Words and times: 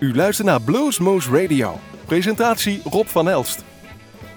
U 0.00 0.14
luistert 0.14 0.46
naar 0.46 0.62
Bluesmoose 0.62 1.42
Radio. 1.42 1.78
Presentatie 2.06 2.80
Rob 2.84 3.06
van 3.06 3.28
Elst. 3.28 3.64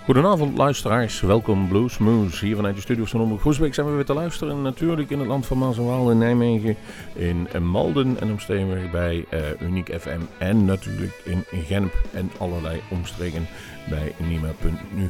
Goedenavond 0.05 0.58
luisteraars, 0.58 1.21
welkom 1.21 1.67
Bluesmoose. 1.67 2.46
Hier 2.46 2.55
vanuit 2.55 2.75
de 2.75 2.82
studio 2.82 3.05
van 3.05 3.21
Omroep 3.21 3.39
Groesbeek 3.39 3.73
zijn 3.73 3.87
we 3.87 3.94
weer 3.94 4.05
te 4.05 4.14
luisteren. 4.14 4.62
Natuurlijk 4.62 5.10
in 5.10 5.19
het 5.19 5.28
land 5.28 5.46
van 5.46 5.57
Maas 5.57 5.78
en 5.78 5.85
Waal 5.85 6.12
in 6.12 6.17
Nijmegen, 6.17 6.76
in 7.14 7.48
Malden 7.62 8.20
en 8.20 8.32
omstreken 8.32 8.91
bij 8.91 9.26
uh, 9.34 9.39
Uniek 9.62 9.96
FM. 10.00 10.20
En 10.38 10.66
natuurlijk 10.66 11.21
in 11.23 11.46
Genp 11.66 11.93
en 12.14 12.32
allerlei 12.38 12.82
omstreken 12.89 13.48
bij 13.89 14.14
Nima.nu. 14.18 15.09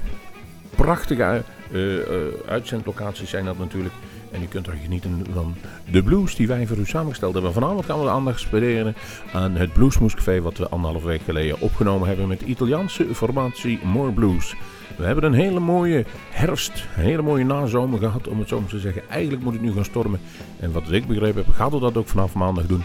Prachtige 0.75 1.43
uh, 1.71 1.95
uh, 1.95 2.03
uitzendlocaties 2.47 3.29
zijn 3.29 3.45
dat 3.45 3.57
natuurlijk. 3.57 3.93
En 4.33 4.41
u 4.41 4.45
kunt 4.45 4.67
er 4.67 4.77
genieten 4.81 5.25
van 5.33 5.55
de 5.91 6.03
blues 6.03 6.35
die 6.35 6.47
wij 6.47 6.67
voor 6.67 6.77
u 6.77 6.85
samengesteld 6.85 7.33
hebben. 7.33 7.53
Vanavond 7.53 7.85
gaan 7.85 7.99
we 7.99 8.05
de 8.05 8.11
aandacht 8.11 8.39
spenderen 8.39 8.95
aan 9.33 9.55
het 9.55 9.73
Bluesmoes 9.73 10.15
Café 10.15 10.41
wat 10.41 10.57
we 10.57 10.69
anderhalf 10.69 11.03
week 11.03 11.21
geleden 11.21 11.59
opgenomen 11.59 12.07
hebben 12.07 12.27
met 12.27 12.39
de 12.39 12.45
Italiaanse 12.45 13.15
formatie 13.15 13.79
More 13.83 14.11
Blues. 14.11 14.55
We 14.97 15.05
hebben 15.05 15.23
een 15.23 15.33
hele 15.33 15.59
mooie 15.59 16.05
herfst, 16.29 16.87
een 16.95 17.03
hele 17.03 17.21
mooie 17.21 17.45
nazomer 17.45 17.99
gehad 17.99 18.27
om 18.27 18.39
het 18.39 18.47
zo 18.47 18.63
te 18.65 18.79
zeggen. 18.79 19.09
Eigenlijk 19.09 19.43
moet 19.43 19.53
het 19.53 19.61
nu 19.61 19.71
gaan 19.71 19.85
stormen. 19.85 20.19
En 20.59 20.71
wat 20.71 20.91
ik 20.91 21.07
begrepen 21.07 21.43
heb, 21.45 21.53
gaat 21.53 21.71
we 21.71 21.79
dat 21.79 21.97
ook 21.97 22.07
vanaf 22.07 22.33
maandag 22.33 22.65
doen. 22.65 22.83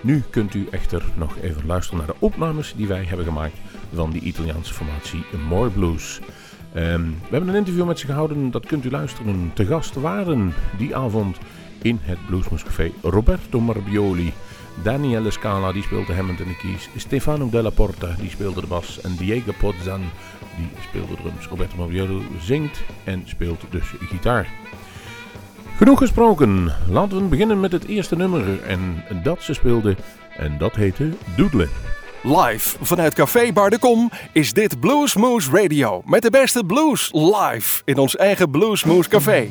Nu 0.00 0.22
kunt 0.30 0.54
u 0.54 0.66
echter 0.70 1.02
nog 1.16 1.36
even 1.42 1.66
luisteren 1.66 1.98
naar 1.98 2.14
de 2.14 2.26
opnames 2.26 2.74
die 2.76 2.86
wij 2.86 3.04
hebben 3.04 3.26
gemaakt 3.26 3.56
van 3.94 4.10
die 4.10 4.20
Italiaanse 4.20 4.74
formatie 4.74 5.24
More 5.48 5.70
Blues. 5.70 6.20
Um, 6.78 7.10
we 7.10 7.30
hebben 7.30 7.48
een 7.48 7.54
interview 7.54 7.86
met 7.86 7.98
ze 7.98 8.06
gehouden, 8.06 8.50
dat 8.50 8.66
kunt 8.66 8.84
u 8.84 8.90
luisteren. 8.90 9.50
Te 9.54 9.66
gast 9.66 9.94
waren 9.94 10.54
die 10.76 10.96
avond 10.96 11.36
in 11.82 11.98
het 12.02 12.18
Bluesmoes 12.26 12.62
Café 12.62 12.90
Roberto 13.02 13.60
Marbioli. 13.60 14.32
Daniele 14.82 15.30
Scala, 15.30 15.72
die 15.72 15.82
speelde 15.82 16.14
Hammond 16.14 16.40
en 16.40 16.46
de 16.46 16.56
keys. 16.56 16.88
Stefano 16.96 17.50
Della 17.50 17.70
Porta, 17.70 18.14
die 18.18 18.30
speelde 18.30 18.60
de 18.60 18.66
bas. 18.66 19.00
En 19.00 19.16
Diego 19.16 19.52
Pozzan, 19.58 20.00
die 20.56 20.68
speelde 20.88 21.14
drums. 21.22 21.46
Roberto 21.46 21.76
Marbioli 21.76 22.26
zingt 22.40 22.80
en 23.04 23.22
speelt 23.24 23.64
dus 23.70 23.94
gitaar. 24.00 24.48
Genoeg 25.76 25.98
gesproken. 25.98 26.72
Laten 26.88 27.18
we 27.18 27.24
beginnen 27.24 27.60
met 27.60 27.72
het 27.72 27.84
eerste 27.84 28.16
nummer. 28.16 28.62
En 28.62 29.04
dat 29.22 29.42
ze 29.42 29.54
speelde. 29.54 29.96
En 30.36 30.58
dat 30.58 30.74
heette 30.74 31.10
Doodle. 31.36 31.68
Live 32.22 32.76
vanuit 32.80 33.14
Café 33.14 33.52
Bar 33.52 33.70
de 33.70 33.78
Kom 33.78 34.10
is 34.32 34.52
dit 34.52 34.80
Bluesmoose 34.80 35.50
Radio. 35.50 36.02
Met 36.04 36.22
de 36.22 36.30
beste 36.30 36.64
blues 36.64 37.10
live 37.12 37.82
in 37.84 37.98
ons 37.98 38.16
eigen 38.16 38.50
Bluesmoose 38.50 39.08
Café. 39.08 39.50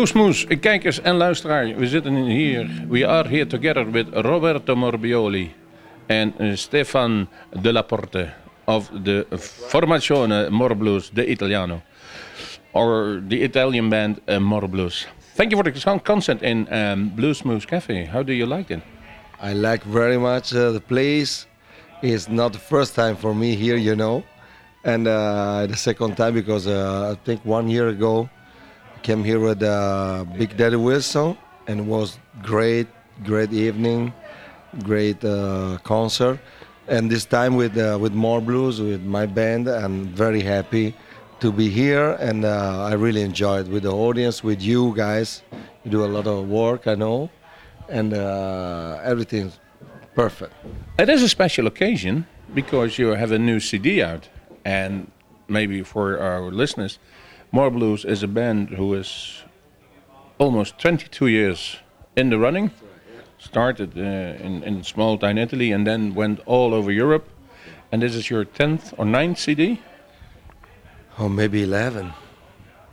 Bluesmoes, 0.00 0.46
kijkers 0.60 1.00
en 1.00 1.14
luisteraars, 1.14 1.74
we 1.76 1.86
zitten 1.86 2.14
hier. 2.14 2.70
We 2.88 3.06
are 3.06 3.28
here 3.28 3.46
together 3.46 3.90
with 3.90 4.06
Roberto 4.12 4.76
Morbioli 4.76 5.54
en 6.06 6.32
Stefan 6.56 7.28
de 7.60 7.72
la 7.72 7.82
Porte 7.82 8.32
of 8.64 8.90
the 9.04 9.26
Formazione 9.68 10.50
Morblues 10.50 11.10
de 11.12 11.30
Italiano, 11.30 11.82
or 12.72 13.22
the 13.28 13.36
Italian 13.42 13.88
band 13.88 14.20
uh, 14.26 14.38
Morblues. 14.38 15.06
Thank 15.34 15.50
you 15.50 15.58
for 15.62 15.70
the 15.70 16.00
concert 16.02 16.42
in 16.42 16.66
um, 16.72 17.12
Bluesmoose 17.14 17.66
Cafe. 17.66 18.06
How 18.06 18.22
do 18.22 18.32
you 18.32 18.46
like 18.46 18.70
it? 18.70 18.82
I 19.38 19.52
like 19.52 19.84
very 19.84 20.18
much 20.18 20.54
uh, 20.54 20.72
the 20.72 20.80
place. 20.80 21.46
It's 22.02 22.26
not 22.26 22.52
the 22.52 22.58
first 22.58 22.94
time 22.94 23.16
for 23.16 23.34
me 23.34 23.54
here, 23.54 23.76
you 23.76 23.94
know, 23.94 24.24
and 24.82 25.06
uh, 25.06 25.66
the 25.66 25.76
second 25.76 26.16
time 26.16 26.32
because 26.32 26.66
uh, 26.66 27.12
I 27.12 27.24
think 27.26 27.44
one 27.44 27.68
year 27.68 27.88
ago 27.88 28.30
came 29.02 29.24
here 29.24 29.40
with 29.40 29.62
uh, 29.62 30.24
Big 30.36 30.56
Daddy 30.56 30.76
Wilson 30.76 31.36
and 31.66 31.80
it 31.80 31.86
was 31.86 32.18
great, 32.42 32.86
great 33.24 33.52
evening, 33.52 34.12
great 34.82 35.24
uh, 35.24 35.78
concert. 35.84 36.38
And 36.88 37.10
this 37.10 37.24
time 37.24 37.54
with 37.54 37.76
uh, 37.78 37.98
with 38.00 38.12
more 38.12 38.40
blues 38.40 38.80
with 38.80 39.02
my 39.02 39.26
band, 39.26 39.68
I'm 39.68 40.08
very 40.08 40.40
happy 40.40 40.94
to 41.38 41.52
be 41.52 41.70
here, 41.70 42.12
and 42.20 42.44
uh, 42.44 42.84
I 42.90 42.94
really 42.94 43.22
enjoyed 43.22 43.68
with 43.68 43.84
the 43.84 43.92
audience, 43.92 44.42
with 44.42 44.60
you 44.60 44.92
guys. 44.96 45.42
You 45.84 45.90
do 45.90 46.04
a 46.04 46.10
lot 46.16 46.26
of 46.26 46.48
work, 46.48 46.86
I 46.86 46.96
know, 46.96 47.30
and 47.88 48.12
uh, 48.12 49.00
everything's 49.02 49.58
perfect. 50.14 50.52
It 50.98 51.08
is 51.08 51.22
a 51.22 51.28
special 51.28 51.66
occasion 51.66 52.26
because 52.54 52.98
you 52.98 53.08
have 53.14 53.30
a 53.32 53.38
new 53.38 53.60
CD 53.60 54.02
out, 54.02 54.28
and 54.64 55.10
maybe 55.48 55.82
for 55.82 56.18
our 56.18 56.50
listeners, 56.50 56.98
More 57.52 57.70
Blues 57.70 58.04
is 58.04 58.22
a 58.22 58.28
band 58.28 58.70
who 58.70 58.94
is 58.94 59.42
almost 60.38 60.78
22 60.78 61.26
years 61.26 61.78
in 62.14 62.30
the 62.30 62.38
running. 62.38 62.70
Started 63.38 63.96
uh, 63.96 64.00
in, 64.00 64.62
in 64.62 64.84
small 64.84 65.18
town 65.18 65.38
Italy 65.38 65.72
and 65.72 65.86
then 65.86 66.14
went 66.14 66.40
all 66.46 66.74
over 66.74 66.92
Europe. 66.92 67.28
And 67.90 68.02
this 68.02 68.14
is 68.14 68.30
your 68.30 68.44
10th 68.44 68.94
or 68.98 69.04
9th 69.04 69.38
CD? 69.38 69.80
Or 71.18 71.28
maybe 71.28 71.64
11. 71.64 72.12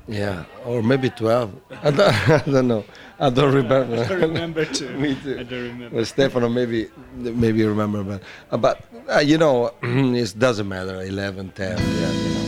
Yeah, 0.07 0.45
or 0.65 0.81
maybe 0.81 1.09
12. 1.09 1.53
I 1.83 1.91
don't, 1.91 2.29
I 2.29 2.37
don't 2.39 2.67
know. 2.67 2.85
I 3.19 3.29
don't 3.29 3.53
remember. 3.53 4.05
I 4.09 4.13
remember 4.13 4.65
too. 4.77 4.89
Me 4.97 5.15
too. 5.15 5.39
I 5.39 5.43
don't 5.43 5.63
remember. 5.63 5.95
Well, 5.97 6.05
Stefano 6.05 6.47
maybe 6.47 6.89
maybe 7.15 7.65
remember, 7.65 8.03
but 8.03 8.21
uh, 8.51 8.57
but 8.57 8.85
uh, 9.13 9.19
you 9.19 9.37
know 9.37 9.73
it 9.83 10.39
doesn't 10.39 10.67
matter. 10.67 11.01
11, 11.01 11.51
10. 11.51 11.77
Yeah, 11.77 12.11
you 12.11 12.33
know. 12.35 12.46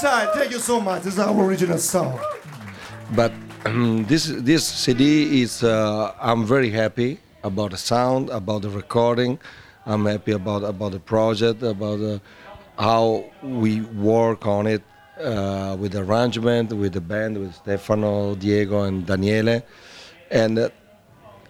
Side. 0.00 0.32
Thank 0.32 0.50
you 0.50 0.58
so 0.58 0.80
much. 0.80 1.02
This 1.02 1.14
is 1.14 1.20
our 1.20 1.44
original 1.44 1.76
song. 1.76 2.18
But 3.14 3.32
this 4.08 4.32
this 4.50 4.64
CD 4.64 5.42
is 5.42 5.62
uh, 5.62 6.14
I'm 6.18 6.46
very 6.46 6.70
happy 6.70 7.20
about 7.42 7.72
the 7.72 7.76
sound, 7.76 8.30
about 8.30 8.62
the 8.62 8.70
recording. 8.70 9.38
I'm 9.84 10.06
happy 10.06 10.32
about 10.32 10.64
about 10.64 10.92
the 10.92 11.00
project, 11.00 11.62
about 11.62 12.00
uh, 12.00 12.18
how 12.78 13.24
we 13.42 13.82
work 13.82 14.46
on 14.46 14.66
it 14.66 14.82
uh, 15.20 15.76
with 15.78 15.92
the 15.92 16.00
arrangement, 16.00 16.72
with 16.72 16.94
the 16.94 17.00
band, 17.02 17.36
with 17.36 17.54
Stefano, 17.54 18.34
Diego, 18.36 18.84
and 18.84 19.04
Daniele, 19.04 19.60
and 20.30 20.58
uh, 20.58 20.70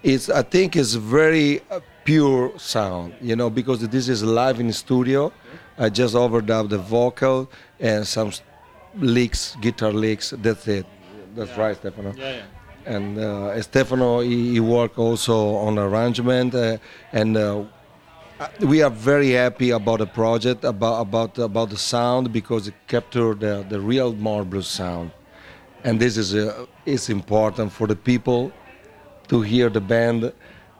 it's 0.03 0.29
I 0.29 0.43
think 0.43 0.75
it's 0.75 0.95
very 0.95 1.61
uh, 1.71 1.79
pure 2.03 2.59
sound, 2.59 3.15
you 3.21 3.37
know, 3.37 3.49
because 3.49 3.87
this 3.89 4.09
is 4.09 4.25
live 4.25 4.59
in 4.59 4.73
studio. 4.73 5.33
I 5.79 5.89
just 5.89 6.15
overdubbed 6.15 6.71
the 6.71 6.79
vocal 6.79 7.49
and 7.81 8.07
some 8.07 8.33
licks, 8.99 9.57
guitar 9.61 9.93
licks. 9.93 10.31
That's 10.37 10.67
it. 10.69 10.87
That's 11.35 11.57
right, 11.57 11.77
Stefano. 11.77 12.13
Yeah, 12.17 12.33
yeah. 12.33 12.43
And 12.87 13.19
uh, 13.19 13.61
Stefano, 13.63 14.21
he, 14.21 14.53
he 14.53 14.61
worked 14.61 14.99
also 14.99 15.55
on 15.55 15.79
arrangement, 15.79 16.55
uh, 16.55 16.79
and 17.13 17.37
uh, 17.37 17.65
we 18.61 18.83
are 18.83 18.91
very 18.91 19.31
happy 19.31 19.71
about 19.71 19.99
the 19.99 20.07
project, 20.07 20.65
about 20.65 21.01
about 21.01 21.39
about 21.39 21.71
the 21.71 21.77
sound 21.77 22.33
because 22.33 22.69
it 22.69 22.75
captured 22.87 23.41
the, 23.41 23.67
the 23.69 23.79
real 23.79 24.15
Marble 24.15 24.63
sound, 24.63 25.11
and 25.85 26.01
this 26.01 26.17
is 26.17 26.35
uh, 26.35 26.67
is 26.87 27.11
important 27.11 27.71
for 27.71 27.87
the 27.87 27.97
people 27.97 28.51
to 29.29 29.43
hear 29.43 29.69
the 29.69 29.81
band. 29.81 30.33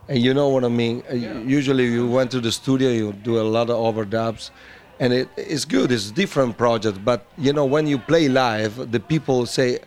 And 0.09 0.19
you 0.19 0.35
know 0.35 0.49
what 0.49 0.65
I 0.65 0.69
mean. 0.69 1.05
Uh, 1.09 1.15
Usually, 1.15 1.85
you 1.85 2.09
went 2.09 2.31
to 2.33 2.41
the 2.41 2.51
studio, 2.51 2.89
you 2.91 3.13
do 3.13 3.39
a 3.41 3.43
lot 3.45 3.71
of 3.71 3.77
overdubs, 3.77 4.51
and 5.01 5.15
it's 5.37 5.65
good. 5.65 5.91
It's 5.91 6.11
a 6.11 6.13
different 6.13 6.57
project, 6.59 7.03
but 7.05 7.27
you 7.39 7.53
know 7.53 7.65
when 7.65 7.87
you 7.87 7.99
play 7.99 8.29
live, 8.29 8.93
the 8.93 9.01
people 9.01 9.47
say, 9.47 9.79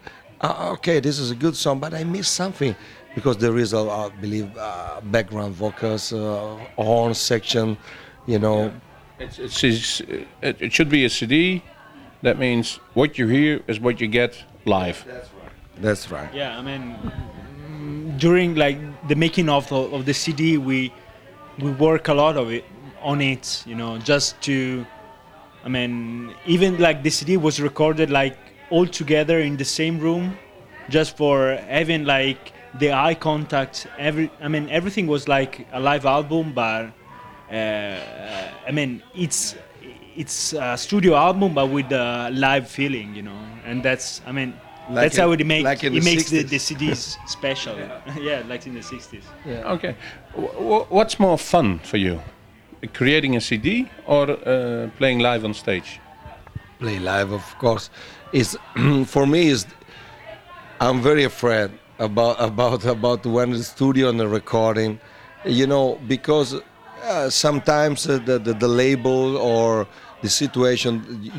"Ah, 0.41 0.71
"Okay, 0.71 0.99
this 0.99 1.19
is 1.19 1.29
a 1.31 1.35
good 1.35 1.55
song, 1.55 1.79
but 1.79 1.93
I 1.93 2.03
miss 2.03 2.27
something." 2.27 2.75
Because 3.15 3.37
there 3.37 3.59
is, 3.59 3.73
a, 3.73 3.77
I 3.77 4.09
believe, 4.09 4.49
uh, 4.57 4.99
background 5.03 5.53
vocals, 5.53 6.11
uh, 6.11 6.57
horn 6.75 7.13
section, 7.13 7.77
you 8.25 8.39
know. 8.39 8.73
It's, 9.19 9.37
it's, 9.37 9.63
it's, 9.63 10.01
it, 10.41 10.57
it 10.65 10.73
should 10.73 10.89
be 10.89 11.05
a 11.05 11.09
CD. 11.09 11.61
That 12.23 12.39
means 12.39 12.79
what 12.95 13.19
you 13.19 13.27
hear 13.27 13.61
is 13.67 13.79
what 13.79 14.01
you 14.01 14.07
get 14.07 14.43
live. 14.65 15.05
That's 15.05 15.29
right. 15.29 15.51
That's 15.77 16.09
right. 16.09 16.33
Yeah, 16.33 16.57
I 16.57 16.63
mean, 16.63 16.97
mm, 17.69 18.19
during 18.19 18.55
like 18.55 18.79
the 19.07 19.15
making 19.15 19.47
of 19.47 19.69
the, 19.69 19.75
of 19.75 20.07
the 20.07 20.13
CD, 20.15 20.57
we 20.57 20.91
we 21.59 21.69
work 21.69 22.07
a 22.07 22.15
lot 22.15 22.35
of 22.35 22.49
it 22.51 22.65
on 23.03 23.21
it, 23.21 23.63
you 23.67 23.75
know, 23.75 23.97
just 23.99 24.41
to, 24.41 24.85
I 25.65 25.69
mean, 25.69 26.33
even 26.45 26.77
like 26.79 27.03
the 27.03 27.09
CD 27.09 27.37
was 27.37 27.59
recorded 27.61 28.09
like 28.09 28.37
all 28.69 28.85
together 28.87 29.39
in 29.39 29.57
the 29.57 29.65
same 29.65 29.99
room, 29.99 30.37
just 30.89 31.15
for 31.17 31.55
having 31.67 32.05
like 32.05 32.51
the 32.79 32.91
eye 32.91 33.15
contact. 33.15 33.87
Every, 33.97 34.29
I 34.41 34.47
mean, 34.47 34.69
everything 34.69 35.07
was 35.07 35.27
like 35.27 35.67
a 35.71 35.79
live 35.79 36.05
album, 36.05 36.53
but 36.53 36.91
uh, 37.51 37.97
I 38.67 38.71
mean, 38.71 39.01
it's 39.15 39.55
it's 40.15 40.53
a 40.53 40.77
studio 40.77 41.15
album, 41.15 41.53
but 41.53 41.67
with 41.67 41.91
a 41.91 42.29
live 42.33 42.67
feeling, 42.69 43.15
you 43.15 43.21
know, 43.23 43.39
and 43.65 43.81
that's, 43.83 44.21
I 44.25 44.31
mean. 44.31 44.53
Like 44.89 44.95
that's 44.95 45.15
in- 45.17 45.21
how 45.23 45.31
it 45.31 45.45
makes 45.45 45.63
like 45.63 45.83
it 45.85 45.91
the 45.91 46.01
makes 46.01 46.29
the, 46.29 46.43
the 46.43 46.57
CDs 46.57 47.15
special. 47.27 47.77
yeah. 48.19 48.43
like 48.49 48.67
in 48.67 48.73
the 48.73 48.81
60s. 48.81 49.23
Yeah. 49.45 49.71
Okay. 49.71 49.95
W- 50.35 50.51
w- 50.53 50.85
what's 50.89 51.21
more 51.21 51.37
fun 51.37 51.79
for 51.79 51.95
you? 51.95 52.19
Creating 52.93 53.35
a 53.35 53.41
CD 53.41 53.89
or 54.05 54.29
uh, 54.31 54.89
playing 54.97 55.19
live 55.19 55.45
on 55.45 55.53
stage? 55.53 55.99
play 56.83 56.99
live 56.99 57.31
of 57.31 57.57
course 57.57 57.89
is 58.33 58.57
for 59.05 59.25
me 59.25 59.47
is 59.47 59.65
i'm 60.81 61.01
very 61.01 61.23
afraid 61.23 61.71
about 61.99 62.35
about 62.49 62.83
about 62.85 63.25
when 63.25 63.51
the 63.51 63.63
studio 63.63 64.09
and 64.09 64.19
the 64.19 64.27
recording 64.27 64.99
you 65.45 65.65
know 65.65 65.97
because 66.09 66.49
uh, 66.55 67.29
sometimes 67.29 67.97
uh, 68.09 68.19
the, 68.25 68.37
the 68.47 68.53
the 68.53 68.67
label 68.67 69.37
or 69.37 69.87
the 70.21 70.29
situation 70.29 70.91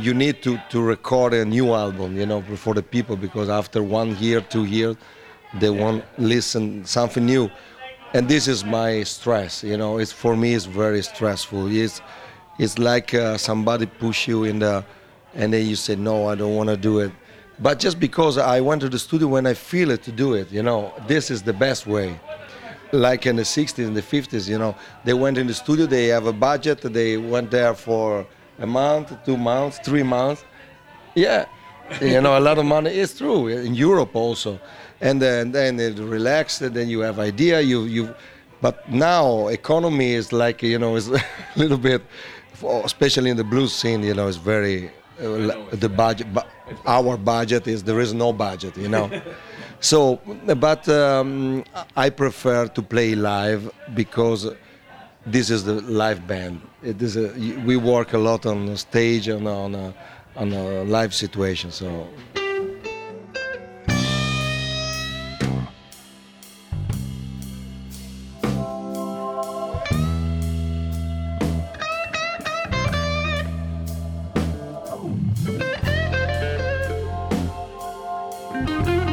you 0.06 0.14
need 0.14 0.36
to 0.42 0.52
to 0.70 0.78
record 0.94 1.34
a 1.34 1.44
new 1.44 1.74
album 1.74 2.16
you 2.16 2.26
know 2.30 2.40
for 2.64 2.72
the 2.72 2.82
people 2.94 3.16
because 3.16 3.48
after 3.50 3.82
one 3.82 4.16
year 4.16 4.40
two 4.40 4.64
years 4.64 4.96
they 5.60 5.70
want 5.82 6.02
listen 6.16 6.64
something 6.84 7.26
new 7.26 7.50
and 8.14 8.28
this 8.28 8.46
is 8.46 8.64
my 8.64 9.02
stress 9.02 9.64
you 9.64 9.76
know 9.76 9.98
it's 9.98 10.12
for 10.12 10.36
me 10.36 10.54
it's 10.54 10.64
very 10.64 11.02
stressful. 11.02 11.66
It's 11.70 12.00
it's 12.58 12.78
like 12.78 13.12
uh, 13.12 13.36
somebody 13.36 13.86
push 13.86 14.28
you 14.28 14.44
in 14.44 14.60
the 14.60 14.84
and 15.34 15.52
then 15.52 15.66
you 15.66 15.74
say 15.74 15.96
no 15.96 16.28
i 16.28 16.36
don't 16.36 16.54
want 16.54 16.68
to 16.68 16.76
do 16.76 17.00
it. 17.00 17.12
But 17.58 17.80
just 17.80 17.98
because 17.98 18.38
i 18.38 18.60
went 18.60 18.80
to 18.82 18.88
the 18.88 19.00
studio 19.00 19.28
when 19.28 19.46
i 19.46 19.54
feel 19.54 19.90
it 19.90 20.02
to 20.04 20.12
do 20.12 20.34
it 20.34 20.50
you 20.52 20.62
know 20.62 20.94
this 21.08 21.30
is 21.30 21.42
the 21.42 21.52
best 21.52 21.86
way. 21.86 22.18
Like 22.92 23.26
in 23.26 23.34
the 23.34 23.42
60s 23.42 23.84
and 23.84 23.96
the 23.96 24.02
50s 24.02 24.48
you 24.48 24.58
know 24.58 24.76
they 25.04 25.14
went 25.14 25.36
in 25.36 25.48
the 25.48 25.54
studio 25.54 25.86
they 25.86 26.06
have 26.06 26.26
a 26.26 26.32
budget 26.32 26.82
they 26.82 27.16
went 27.16 27.50
there 27.50 27.74
for 27.74 28.24
a 28.60 28.66
month 28.66 29.12
two 29.26 29.36
months 29.36 29.78
three 29.84 30.04
months. 30.04 30.44
Yeah, 31.16 31.46
you 32.00 32.20
know, 32.20 32.36
a 32.38 32.40
lot 32.40 32.58
of 32.58 32.64
money. 32.64 32.90
It's 32.90 33.16
true 33.18 33.48
in 33.48 33.74
Europe 33.74 34.16
also, 34.16 34.58
and 35.04 35.20
then 35.22 35.52
then 35.52 35.78
it 35.78 35.98
relaxed, 35.98 36.60
and 36.62 36.74
then 36.74 36.88
you 36.88 37.00
have 37.00 37.18
idea. 37.32 37.60
You 37.60 37.84
you, 37.96 38.14
but 38.60 38.76
now 38.90 39.48
economy 39.48 40.10
is 40.20 40.32
like 40.32 40.62
you 40.62 40.78
know 40.78 40.96
is 40.96 41.08
a 41.10 41.22
little 41.62 41.78
bit, 41.78 42.02
especially 42.84 43.30
in 43.30 43.36
the 43.36 43.44
blues 43.52 43.72
scene. 43.72 44.02
You 44.02 44.14
know, 44.14 44.26
is 44.28 44.36
very 44.54 44.90
uh, 45.20 45.76
the 45.84 45.88
budget. 45.88 46.28
bu- 46.34 46.48
Our 46.86 47.16
budget 47.16 47.68
is 47.68 47.82
there 47.84 48.00
is 48.00 48.12
no 48.12 48.32
budget. 48.32 48.76
You 48.76 48.88
know. 48.88 49.06
So, 49.80 50.18
but 50.68 50.88
um, 50.88 51.62
I 51.94 52.08
prefer 52.08 52.68
to 52.68 52.80
play 52.80 53.14
live 53.14 53.70
because 53.92 54.48
this 55.26 55.50
is 55.50 55.64
the 55.64 55.74
live 55.82 56.26
band. 56.26 56.62
It 56.82 57.02
is 57.02 57.16
a, 57.18 57.26
we 57.66 57.76
work 57.76 58.14
a 58.14 58.18
lot 58.18 58.46
on 58.46 58.64
the 58.64 58.78
stage 58.78 59.28
and 59.28 59.46
on 59.46 59.74
a, 59.74 59.92
on 60.36 60.54
a 60.54 60.84
live 60.84 61.12
situation. 61.12 61.70
So 61.70 62.08
One 78.54 79.03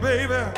baby. 0.00 0.49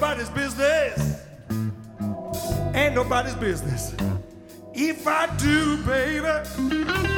Nobody's 0.00 0.30
business. 0.30 1.26
Ain't 2.74 2.94
nobody's 2.94 3.34
business. 3.34 3.94
If 4.72 5.06
I 5.06 5.26
do, 5.36 5.76
baby. 5.84 7.09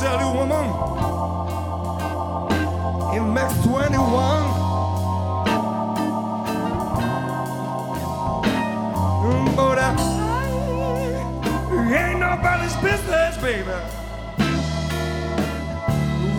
Tell 0.00 0.18
you, 0.18 0.32
woman. 0.32 0.64
In 3.14 3.34
Max 3.34 3.52
21. 3.66 4.70
Mm, 9.12 9.56
But 9.56 9.78
I 9.78 9.90
ain't 11.92 12.20
nobody's 12.20 12.76
business, 12.76 13.36
baby. 13.42 13.76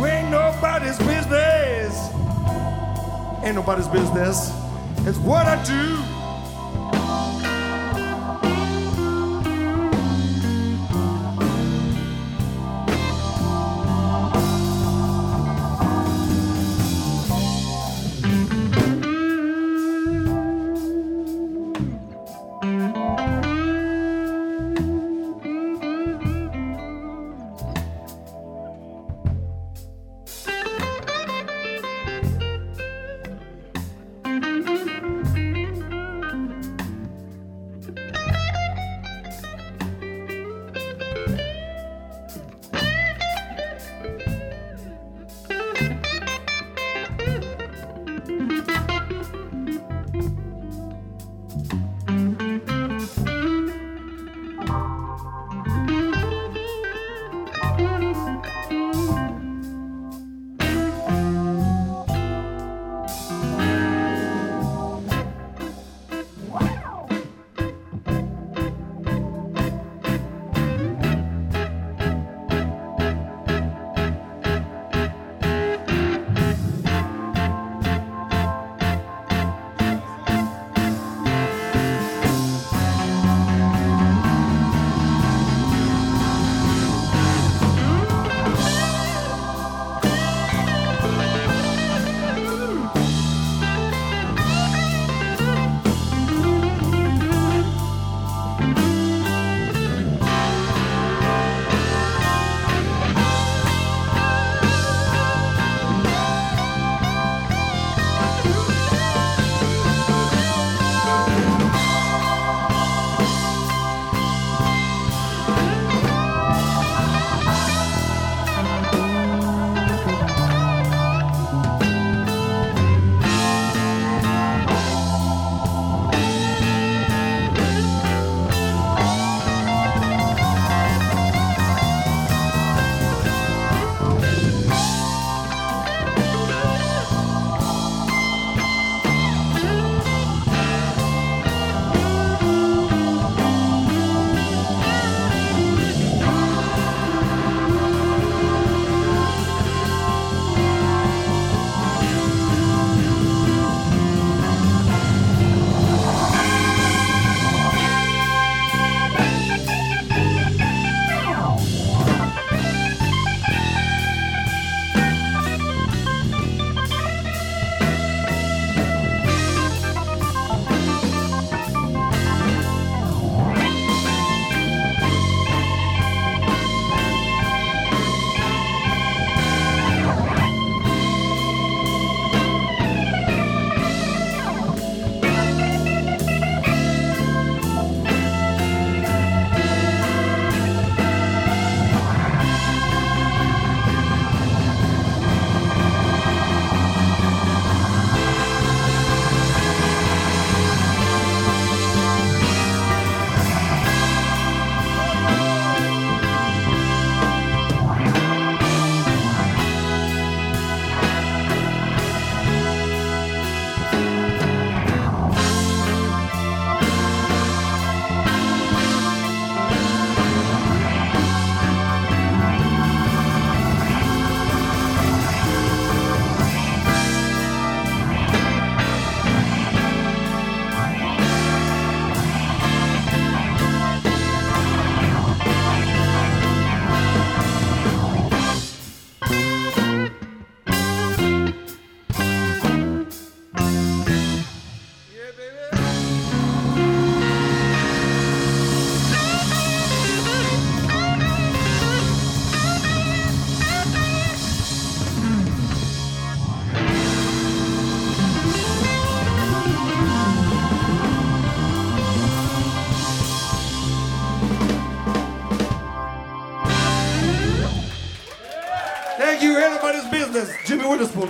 Ain't 0.04 0.32
nobody's 0.32 0.98
business. 0.98 2.10
Ain't 3.44 3.56
nobody's 3.56 3.88
business. 3.88 4.52
It's 5.06 5.20
what 5.20 5.46
I 5.46 5.64
do. 5.64 6.21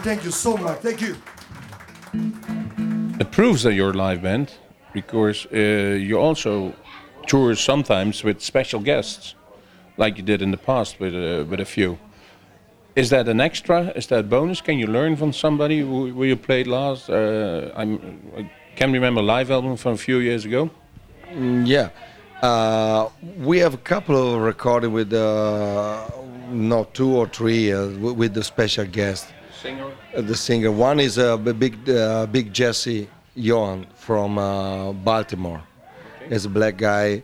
Thank 0.04 0.24
you 0.24 0.32
so 0.32 0.58
much. 0.58 0.80
Thank 0.80 1.02
you. 1.02 1.16
It 3.20 3.32
proves 3.32 3.64
that 3.64 3.74
you're 3.74 3.92
a 3.92 4.10
live 4.10 4.22
band 4.22 4.54
because 4.94 5.48
uh, 5.54 5.58
you 5.58 6.18
also 6.18 6.74
tour 7.28 7.56
sometimes 7.56 8.24
with 8.24 8.42
special 8.42 8.80
guests, 8.80 9.36
like 9.98 10.18
you 10.18 10.24
did 10.24 10.42
in 10.42 10.52
the 10.52 10.58
past 10.58 11.00
with 11.00 11.14
uh, 11.14 11.46
with 11.50 11.60
a 11.60 11.66
few. 11.66 11.98
Is 12.96 13.10
that 13.10 13.28
an 13.28 13.40
extra? 13.40 13.94
Is 13.96 14.08
that 14.08 14.30
bonus? 14.30 14.62
Can 14.62 14.78
you 14.78 14.88
learn 14.88 15.16
from 15.16 15.32
somebody 15.32 15.80
who, 15.80 16.12
who 16.12 16.26
you 16.26 16.36
played 16.36 16.68
last? 16.68 17.10
Uh, 17.10 17.72
I'm, 17.74 18.20
I 18.38 18.52
can 18.76 18.92
remember 18.92 19.22
a 19.22 19.24
live 19.24 19.50
album 19.50 19.78
from 19.78 19.94
a 19.94 19.98
few 19.98 20.18
years 20.18 20.44
ago. 20.44 20.70
Mm, 21.32 21.66
yeah. 21.66 21.90
Uh, 22.42 23.08
we 23.38 23.60
have 23.60 23.74
a 23.74 23.84
couple 23.84 24.18
of 24.18 24.42
recording 24.42 24.92
with 24.92 25.14
uh, 25.14 26.06
no 26.50 26.84
two 26.92 27.16
or 27.16 27.28
three 27.28 27.72
uh, 27.72 27.88
with 28.14 28.34
the 28.34 28.44
special 28.44 28.86
guest. 28.86 29.28
Singer. 29.62 29.92
Uh, 30.16 30.22
the 30.22 30.36
singer. 30.36 30.72
One 30.72 31.00
is 31.00 31.18
a 31.18 31.38
b- 31.38 31.52
big, 31.54 31.90
uh, 31.90 32.26
big 32.26 32.52
Jesse 32.54 33.08
Yawn 33.36 33.86
from 33.96 34.38
uh, 34.38 34.92
Baltimore. 34.92 35.62
He's 36.30 36.46
a 36.46 36.50
black 36.50 36.78
guy, 36.78 37.22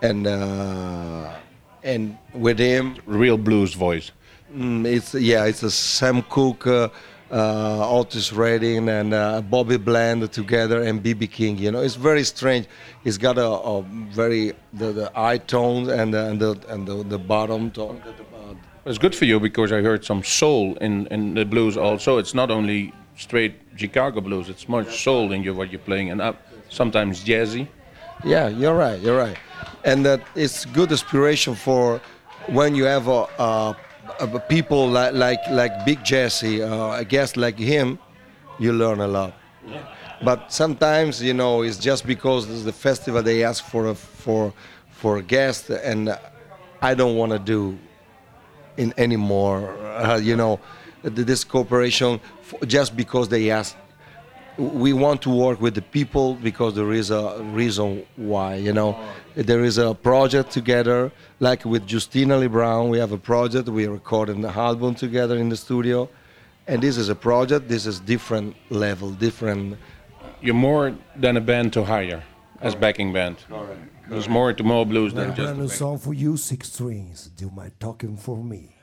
and 0.00 0.26
uh, 0.26 1.34
and 1.82 2.16
with 2.34 2.58
him, 2.58 2.96
Real 3.06 3.36
blues 3.38 3.74
voice. 3.74 4.12
mm, 4.54 4.86
it's 4.86 5.14
yeah, 5.14 5.44
it's 5.46 5.62
a 5.62 5.70
Sam 5.70 6.22
Cooke, 6.22 6.66
uh, 6.66 6.88
uh, 7.30 7.90
Otis 7.98 8.32
Redding, 8.32 8.88
and 8.88 9.12
uh, 9.14 9.40
Bobby 9.40 9.76
Bland 9.76 10.30
together, 10.32 10.82
and 10.82 11.02
BB 11.02 11.30
King. 11.30 11.58
You 11.58 11.72
know, 11.72 11.80
it's 11.80 11.96
very 11.96 12.22
strange. 12.24 12.66
He's 13.02 13.18
got 13.18 13.38
a, 13.38 13.46
a 13.48 13.82
very 13.82 14.52
the, 14.72 14.92
the 14.92 15.10
high 15.14 15.38
tone 15.38 15.90
and 15.90 16.14
the, 16.14 16.26
and 16.28 16.40
the 16.40 16.60
and 16.68 16.86
the, 16.86 17.02
the 17.02 17.18
bottom 17.18 17.70
tone. 17.72 18.00
It's 18.84 18.98
good 18.98 19.14
for 19.14 19.26
you 19.26 19.38
because 19.38 19.70
I 19.70 19.80
heard 19.80 20.04
some 20.04 20.24
soul 20.24 20.76
in, 20.80 21.06
in 21.06 21.34
the 21.34 21.44
blues 21.44 21.76
also. 21.76 22.18
It's 22.18 22.34
not 22.34 22.50
only 22.50 22.92
straight 23.16 23.54
Chicago 23.76 24.20
blues, 24.20 24.48
it's 24.48 24.68
much 24.68 25.04
soul 25.04 25.30
in 25.30 25.44
you 25.44 25.54
what 25.54 25.70
you're 25.70 25.78
playing 25.80 26.10
and 26.10 26.36
sometimes 26.68 27.22
jazzy. 27.22 27.68
Yeah, 28.24 28.48
you're 28.48 28.74
right. 28.74 29.00
You're 29.00 29.16
right, 29.16 29.36
and 29.84 30.04
that 30.04 30.20
it's 30.34 30.64
good 30.64 30.90
inspiration 30.90 31.54
for 31.54 32.00
when 32.46 32.74
you 32.74 32.84
have 32.84 33.06
a, 33.08 33.26
a, 33.38 33.76
a 34.20 34.40
people 34.40 34.88
like 34.88 35.14
like 35.14 35.40
like 35.50 35.84
Big 35.84 36.02
Jesse, 36.04 36.62
uh, 36.62 36.98
a 36.98 37.04
guest 37.04 37.36
like 37.36 37.58
him, 37.58 37.98
you 38.58 38.72
learn 38.72 39.00
a 39.00 39.08
lot. 39.08 39.34
Yeah. 39.66 39.82
But 40.24 40.52
sometimes 40.52 41.22
you 41.22 41.34
know 41.34 41.62
it's 41.62 41.78
just 41.78 42.06
because 42.06 42.50
it's 42.50 42.64
the 42.64 42.72
festival 42.72 43.22
they 43.22 43.44
ask 43.44 43.64
for 43.64 43.88
a 43.88 43.94
for 43.94 44.52
for 44.90 45.18
a 45.18 45.22
guest, 45.22 45.70
and 45.70 46.16
I 46.80 46.94
don't 46.94 47.16
want 47.16 47.32
to 47.32 47.38
do 47.38 47.78
in 48.76 48.92
anymore. 48.96 49.76
Uh, 49.84 50.16
you 50.18 50.36
know, 50.36 50.60
this 51.02 51.44
cooperation 51.44 52.20
f- 52.40 52.68
just 52.68 52.96
because 52.96 53.28
they 53.28 53.50
ask 53.50 53.76
we 54.58 54.92
want 54.92 55.22
to 55.22 55.30
work 55.30 55.60
with 55.62 55.74
the 55.74 55.82
people 55.82 56.34
because 56.34 56.74
there 56.74 56.92
is 56.92 57.10
a 57.10 57.42
reason 57.54 58.04
why 58.16 58.54
you 58.54 58.72
know 58.72 58.98
there 59.34 59.64
is 59.64 59.78
a 59.78 59.94
project 59.94 60.50
together 60.50 61.10
like 61.40 61.64
with 61.64 61.90
justina 61.90 62.36
lee 62.36 62.46
brown 62.46 62.90
we 62.90 62.98
have 62.98 63.12
a 63.12 63.18
project 63.18 63.66
we 63.70 63.86
are 63.86 63.90
recording 63.92 64.42
the 64.42 64.50
album 64.50 64.94
together 64.94 65.36
in 65.38 65.48
the 65.48 65.56
studio 65.56 66.06
and 66.66 66.82
this 66.82 66.98
is 66.98 67.08
a 67.08 67.14
project 67.14 67.66
this 67.66 67.86
is 67.86 67.98
different 68.00 68.54
level 68.68 69.10
different 69.10 69.76
You're 70.42 70.54
more 70.54 70.94
than 71.16 71.36
a 71.36 71.40
band 71.40 71.72
to 71.74 71.84
hire 71.84 72.22
as 72.60 72.74
backing 72.74 73.12
band. 73.12 73.36
There's 74.08 74.28
more 74.28 74.52
to 74.52 74.62
more 74.62 74.84
blues 74.84 75.14
than 75.14 75.34
just 75.34 75.56
new 75.56 75.64
a 75.64 75.68
song 75.68 75.98
for 75.98 76.12
you, 76.12 76.36
Six 76.36 76.72
Strings. 76.72 77.28
Do 77.28 77.50
my 77.50 77.70
talking 77.78 78.16
for 78.16 78.42
me. 78.42 78.76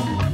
I 0.00 0.29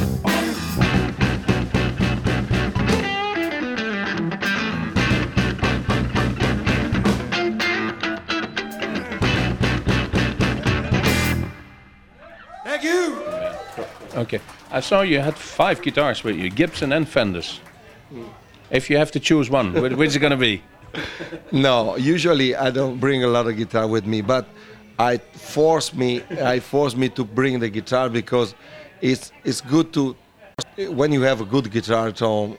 Thank 12.65 12.85
you. 12.85 13.23
Okay. 14.15 14.41
I 14.73 14.81
saw 14.81 15.03
you 15.03 15.19
had 15.21 15.37
five 15.37 15.83
guitars 15.83 16.23
with 16.23 16.37
you, 16.37 16.51
Gibson 16.51 16.93
and 16.93 17.09
Fenders. 17.09 17.61
If 18.71 18.89
you 18.89 18.97
have 18.99 19.11
to 19.13 19.21
choose 19.21 19.51
one, 19.51 19.73
which 19.73 20.09
is 20.09 20.19
going 20.19 20.31
to 20.31 20.37
be? 20.37 20.63
No, 21.53 21.97
usually 21.97 22.57
I 22.57 22.71
don't 22.71 22.99
bring 22.99 23.23
a 23.23 23.29
lot 23.29 23.47
of 23.47 23.57
guitar 23.57 23.87
with 23.87 24.07
me, 24.07 24.23
but 24.23 24.47
I 24.99 25.19
force 25.19 25.95
me 25.95 26.23
I 26.43 26.61
force 26.61 26.97
me 26.97 27.09
to 27.11 27.25
bring 27.25 27.61
the 27.61 27.69
guitar 27.69 28.09
because 28.09 28.55
it's 29.01 29.33
it's 29.45 29.61
good 29.61 29.93
to 29.95 30.17
when 30.77 31.13
you 31.13 31.23
have 31.23 31.41
a 31.41 31.45
good 31.45 31.71
guitar 31.71 32.09
at 32.09 32.19
home, 32.19 32.57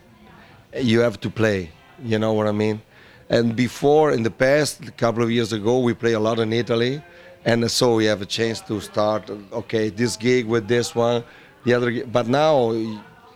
you 0.75 0.99
have 0.99 1.19
to 1.21 1.29
play. 1.29 1.69
You 2.03 2.19
know 2.19 2.33
what 2.33 2.47
I 2.47 2.51
mean? 2.51 2.81
And 3.29 3.55
before 3.55 4.11
in 4.11 4.23
the 4.23 4.31
past, 4.31 4.87
a 4.87 4.91
couple 4.91 5.23
of 5.23 5.31
years 5.31 5.53
ago, 5.53 5.79
we 5.79 5.93
play 5.93 6.13
a 6.13 6.19
lot 6.19 6.39
in 6.39 6.51
Italy, 6.51 7.01
and 7.45 7.69
so 7.69 7.95
we 7.95 8.05
have 8.05 8.21
a 8.21 8.25
chance 8.25 8.59
to 8.61 8.81
start. 8.81 9.29
Okay, 9.53 9.89
this 9.89 10.17
gig 10.17 10.45
with 10.45 10.67
this 10.67 10.95
one, 10.95 11.23
the 11.63 11.73
other. 11.73 12.05
But 12.05 12.27
now 12.27 12.71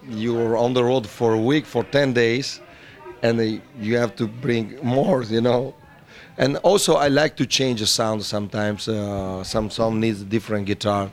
you're 0.08 0.58
on 0.58 0.74
the 0.74 0.84
road 0.84 1.08
for 1.08 1.34
a 1.34 1.40
week, 1.40 1.66
for 1.66 1.84
ten 1.84 2.14
days, 2.14 2.60
and 3.22 3.62
you 3.80 3.98
have 3.98 4.16
to 4.18 4.28
bring 4.28 4.78
more, 4.84 5.24
you 5.24 5.42
know. 5.42 5.74
And 6.38 6.58
also, 6.58 6.96
I 6.96 7.08
like 7.08 7.38
to 7.38 7.46
change 7.46 7.80
the 7.80 7.88
sound 7.88 8.24
sometimes. 8.24 8.90
Uh, 8.90 9.44
some 9.44 9.70
song 9.70 10.02
needs 10.02 10.22
a 10.22 10.26
different 10.26 10.66
guitar. 10.66 11.10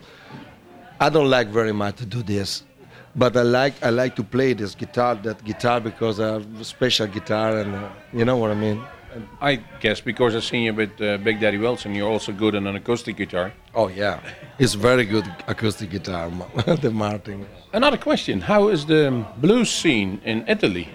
I 0.99 1.09
don't 1.09 1.29
like 1.29 1.47
very 1.47 1.73
much 1.73 1.97
to 1.97 2.05
do 2.05 2.21
this, 2.23 2.63
but 3.15 3.35
I 3.35 3.41
like 3.41 3.73
I 3.83 3.89
like 3.89 4.15
to 4.15 4.23
play 4.23 4.53
this 4.53 4.75
guitar, 4.75 5.15
that 5.15 5.43
guitar, 5.43 5.79
because 5.79 6.19
I 6.19 6.33
have 6.33 6.61
a 6.61 6.63
special 6.63 7.07
guitar, 7.07 7.57
and 7.57 7.75
uh, 7.75 7.89
you 8.13 8.25
know 8.25 8.37
what 8.37 8.51
I 8.51 8.55
mean. 8.55 8.81
I 9.41 9.55
guess 9.79 10.01
because 10.01 10.35
I've 10.35 10.43
seen 10.43 10.63
you 10.63 10.73
with 10.73 10.99
uh, 10.99 11.17
Big 11.17 11.39
Daddy 11.39 11.57
Wilson, 11.57 11.93
you're 11.93 12.09
also 12.09 12.31
good 12.31 12.55
on 12.55 12.65
an 12.67 12.75
acoustic 12.75 13.17
guitar. 13.17 13.53
Oh 13.75 13.87
yeah, 13.87 14.19
it's 14.57 14.73
very 14.73 15.05
good 15.05 15.25
acoustic 15.47 15.91
guitar, 15.91 16.29
the 16.81 16.91
Martin. 16.91 17.45
Another 17.73 17.97
question: 17.97 18.41
How 18.41 18.69
is 18.69 18.85
the 18.85 19.25
blues 19.37 19.69
scene 19.69 20.21
in 20.25 20.45
Italy? 20.47 20.87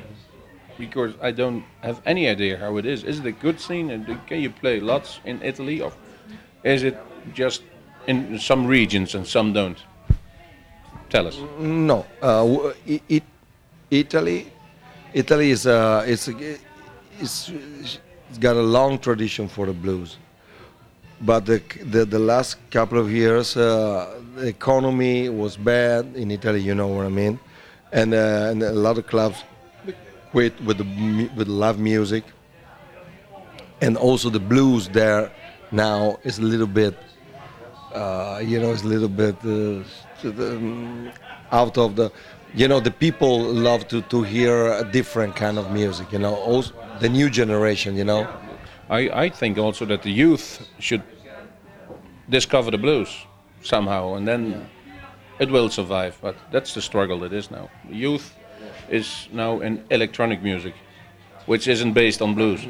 Because 0.78 1.14
I 1.20 1.32
don't 1.32 1.64
have 1.82 2.00
any 2.06 2.28
idea 2.28 2.56
how 2.56 2.76
it 2.76 2.86
is. 2.86 3.02
Is 3.02 3.18
it 3.18 3.26
a 3.26 3.32
good 3.32 3.60
scene? 3.60 3.90
And 3.90 4.06
can 4.26 4.40
you 4.40 4.50
play 4.50 4.78
lots 4.80 5.20
in 5.24 5.42
Italy, 5.42 5.80
or 5.80 5.92
is 6.62 6.82
it 6.84 6.96
just 7.34 7.62
in 8.06 8.38
some 8.38 8.66
regions 8.66 9.14
and 9.14 9.26
some 9.26 9.52
don't? 9.52 9.78
Tell 11.08 11.26
us. 11.26 11.38
No, 11.58 12.04
uh, 12.22 12.42
w- 12.44 12.74
i- 12.88 13.02
it, 13.08 13.22
Italy, 13.90 14.52
Italy 15.14 15.50
is 15.50 15.66
uh, 15.66 16.04
it's, 16.06 16.28
it's 16.28 17.50
it's 18.30 18.38
got 18.38 18.56
a 18.56 18.62
long 18.62 18.98
tradition 18.98 19.48
for 19.48 19.66
the 19.66 19.72
blues, 19.72 20.18
but 21.22 21.46
the 21.46 21.62
the, 21.90 22.04
the 22.04 22.18
last 22.18 22.58
couple 22.70 22.98
of 22.98 23.10
years 23.10 23.56
uh, 23.56 24.20
the 24.36 24.46
economy 24.48 25.28
was 25.30 25.56
bad 25.56 26.14
in 26.14 26.30
Italy. 26.30 26.60
You 26.60 26.74
know 26.74 26.88
what 26.88 27.06
I 27.06 27.10
mean, 27.10 27.38
and 27.92 28.12
uh, 28.12 28.50
and 28.50 28.62
a 28.62 28.72
lot 28.72 28.98
of 28.98 29.06
clubs 29.06 29.42
quit 30.30 30.60
with 30.62 30.76
the 30.78 31.30
with 31.36 31.48
live 31.48 31.78
music, 31.78 32.24
and 33.80 33.96
also 33.96 34.28
the 34.28 34.40
blues 34.40 34.88
there 34.88 35.30
now 35.70 36.18
is 36.24 36.38
a 36.38 36.42
little 36.42 36.66
bit 36.66 36.94
uh, 37.94 38.40
you 38.44 38.60
know, 38.60 38.72
it's 38.72 38.82
a 38.82 38.86
little 38.86 39.08
bit 39.08 39.36
uh, 39.44 39.82
um, 40.24 41.10
out 41.50 41.78
of 41.78 41.96
the, 41.96 42.10
you 42.54 42.68
know, 42.68 42.80
the 42.80 42.90
people 42.90 43.40
love 43.40 43.88
to, 43.88 44.02
to 44.02 44.22
hear 44.22 44.72
a 44.72 44.84
different 44.84 45.36
kind 45.36 45.58
of 45.58 45.70
music, 45.70 46.12
you 46.12 46.18
know, 46.18 46.34
also 46.34 46.72
the 47.00 47.08
new 47.08 47.30
generation, 47.30 47.96
you 47.96 48.04
know. 48.04 48.28
I, 48.90 49.10
I 49.24 49.28
think 49.28 49.58
also 49.58 49.84
that 49.86 50.02
the 50.02 50.10
youth 50.10 50.66
should 50.78 51.02
discover 52.28 52.70
the 52.70 52.78
blues 52.78 53.26
somehow, 53.62 54.14
and 54.14 54.26
then 54.26 54.68
it 55.38 55.50
will 55.50 55.68
survive. 55.68 56.18
But 56.20 56.36
that's 56.50 56.74
the 56.74 56.82
struggle 56.82 57.24
it 57.24 57.32
is 57.32 57.50
now. 57.50 57.70
Youth 57.88 58.34
is 58.88 59.28
now 59.32 59.60
in 59.60 59.84
electronic 59.90 60.42
music, 60.42 60.74
which 61.46 61.68
isn't 61.68 61.92
based 61.92 62.22
on 62.22 62.34
blues. 62.34 62.66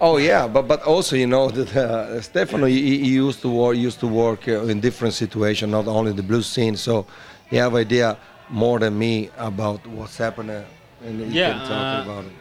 Oh 0.00 0.16
yeah, 0.16 0.48
but 0.48 0.62
but 0.66 0.82
also 0.84 1.16
you 1.16 1.26
know 1.26 1.48
that 1.56 1.76
uh, 1.76 2.20
Stefano 2.22 2.66
he, 2.66 2.98
he 3.00 3.10
used 3.10 3.42
to 3.42 3.48
work 3.50 3.76
used 3.76 4.00
to 4.00 4.06
work 4.06 4.48
uh, 4.48 4.64
in 4.64 4.80
different 4.80 5.14
situations, 5.14 5.70
not 5.70 5.86
only 5.86 6.12
the 6.12 6.22
blues 6.22 6.46
scene. 6.46 6.76
So 6.76 7.06
he 7.50 7.56
have 7.56 7.74
idea 7.74 8.16
more 8.48 8.78
than 8.78 8.98
me 8.98 9.28
about 9.36 9.86
what's 9.86 10.16
happening, 10.16 10.64
and 11.04 11.20
he 11.20 11.34
Yeah, 11.34 11.50
can 11.52 11.60
talk 11.60 11.92
uh, 11.92 12.02
about 12.04 12.24
it. 12.24 12.32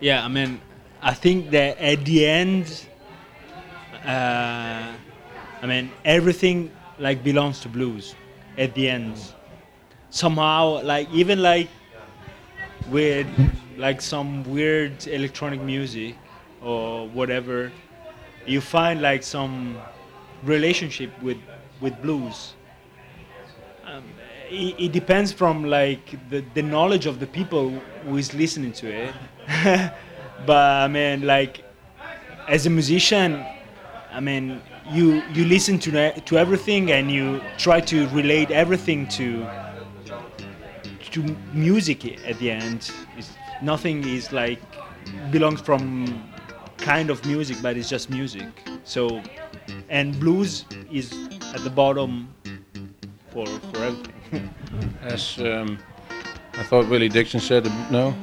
Yeah, 0.00 0.24
I 0.24 0.28
mean, 0.28 0.60
I 1.02 1.14
think 1.14 1.50
that 1.50 1.78
at 1.78 2.04
the 2.04 2.26
end, 2.26 2.86
uh, 4.04 4.92
I 5.62 5.66
mean, 5.66 5.90
everything 6.04 6.70
like 6.98 7.22
belongs 7.22 7.60
to 7.60 7.68
blues. 7.68 8.14
At 8.56 8.74
the 8.74 8.88
end, 8.88 9.16
somehow, 10.10 10.82
like 10.82 11.08
even 11.12 11.42
like 11.42 11.68
with 12.90 13.26
like 13.78 14.00
some 14.00 14.44
weird 14.44 15.06
electronic 15.06 15.60
music 15.60 16.16
or 16.60 17.08
whatever, 17.08 17.72
you 18.46 18.60
find 18.60 19.00
like 19.00 19.22
some 19.22 19.76
relationship 20.42 21.10
with 21.22 21.38
with 21.80 22.00
blues. 22.02 22.54
Um, 23.84 24.04
it, 24.50 24.74
it 24.78 24.92
depends 24.92 25.32
from 25.32 25.64
like 25.64 26.30
the, 26.30 26.44
the 26.54 26.62
knowledge 26.62 27.06
of 27.06 27.20
the 27.20 27.26
people 27.26 27.70
who 28.04 28.16
is 28.16 28.34
listening 28.34 28.72
to 28.72 28.86
it. 28.90 29.14
but 30.46 30.56
I 30.56 30.88
mean, 30.88 31.26
like 31.26 31.64
as 32.48 32.66
a 32.66 32.70
musician, 32.70 33.44
I 34.12 34.20
mean, 34.20 34.60
you 34.90 35.22
you 35.32 35.44
listen 35.44 35.78
to 35.80 36.20
to 36.20 36.38
everything 36.38 36.92
and 36.92 37.10
you 37.10 37.40
try 37.58 37.80
to 37.80 38.08
relate 38.08 38.50
everything 38.50 39.08
to 39.08 39.46
to 41.12 41.36
music 41.52 42.18
at 42.26 42.38
the 42.38 42.50
end. 42.50 42.90
It's, 43.16 43.30
nothing 43.62 44.06
is 44.06 44.32
like 44.32 44.60
belongs 45.30 45.60
from 45.60 46.22
kind 46.78 47.10
of 47.10 47.24
music, 47.26 47.56
but 47.62 47.76
it's 47.76 47.88
just 47.88 48.10
music. 48.10 48.46
So, 48.84 49.22
and 49.88 50.18
blues 50.20 50.64
is 50.90 51.12
at 51.54 51.64
the 51.64 51.70
bottom 51.70 52.28
for 53.30 53.46
for 53.46 53.78
everything. 53.78 54.54
As 55.02 55.38
um, 55.38 55.78
I 56.54 56.62
thought 56.62 56.88
Willie 56.88 57.08
Dixon 57.08 57.40
said, 57.40 57.64
no. 57.90 58.14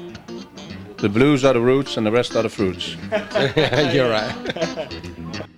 The 0.98 1.10
blues 1.10 1.44
are 1.44 1.54
the 1.54 1.62
roots 1.62 1.98
and 1.98 2.06
the 2.06 2.12
rest 2.12 2.36
are 2.36 2.44
the 2.44 2.50
fruits. 2.50 2.96
You're 3.94 4.10
right. 4.10 5.46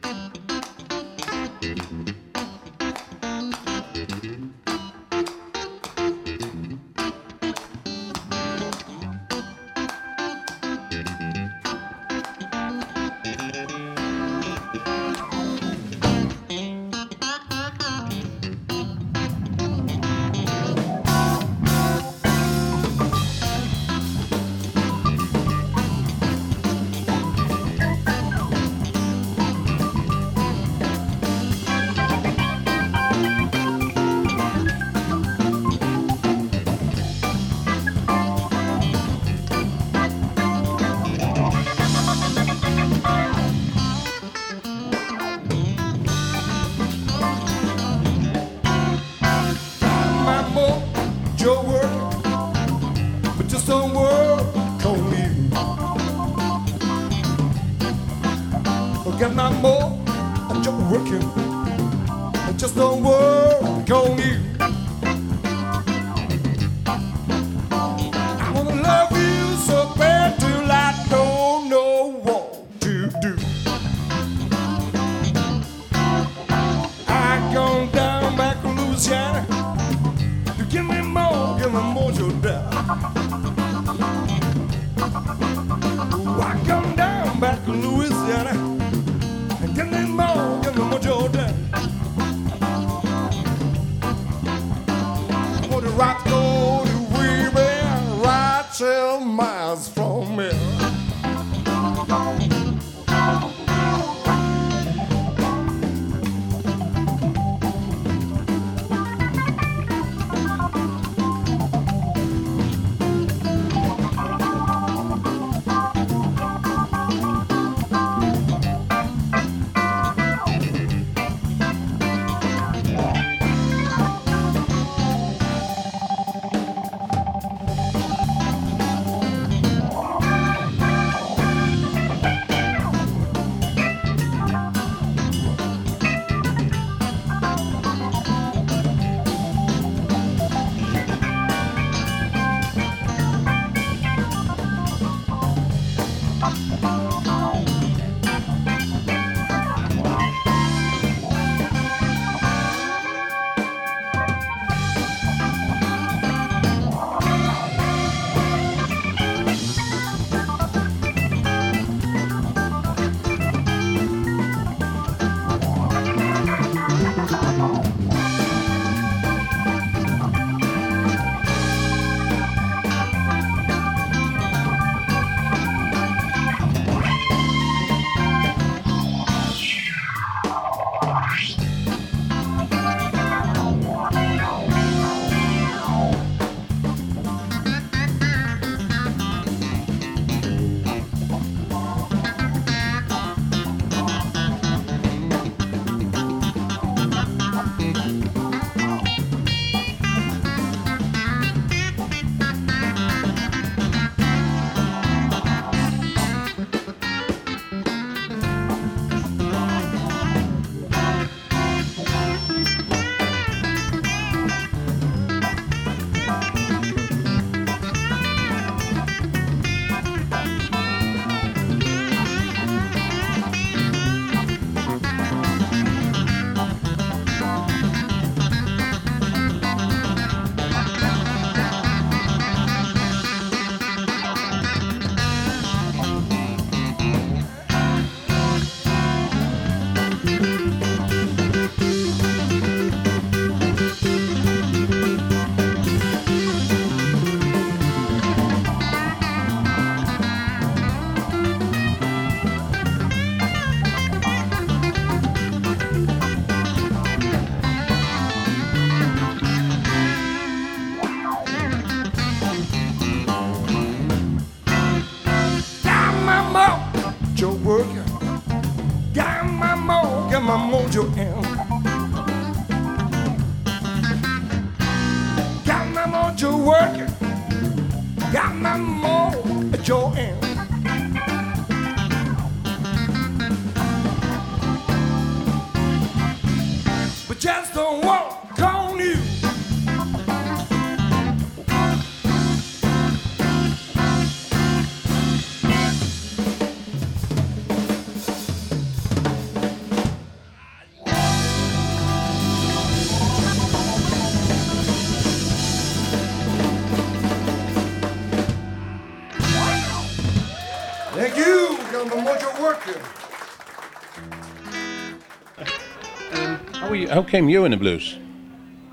How, 317.14 317.20
were 317.20 317.26
you, 317.26 317.26
how 317.26 317.32
came 317.32 317.49
you 317.49 317.66
in 317.66 317.72
the 317.72 317.78
blues? 317.78 318.18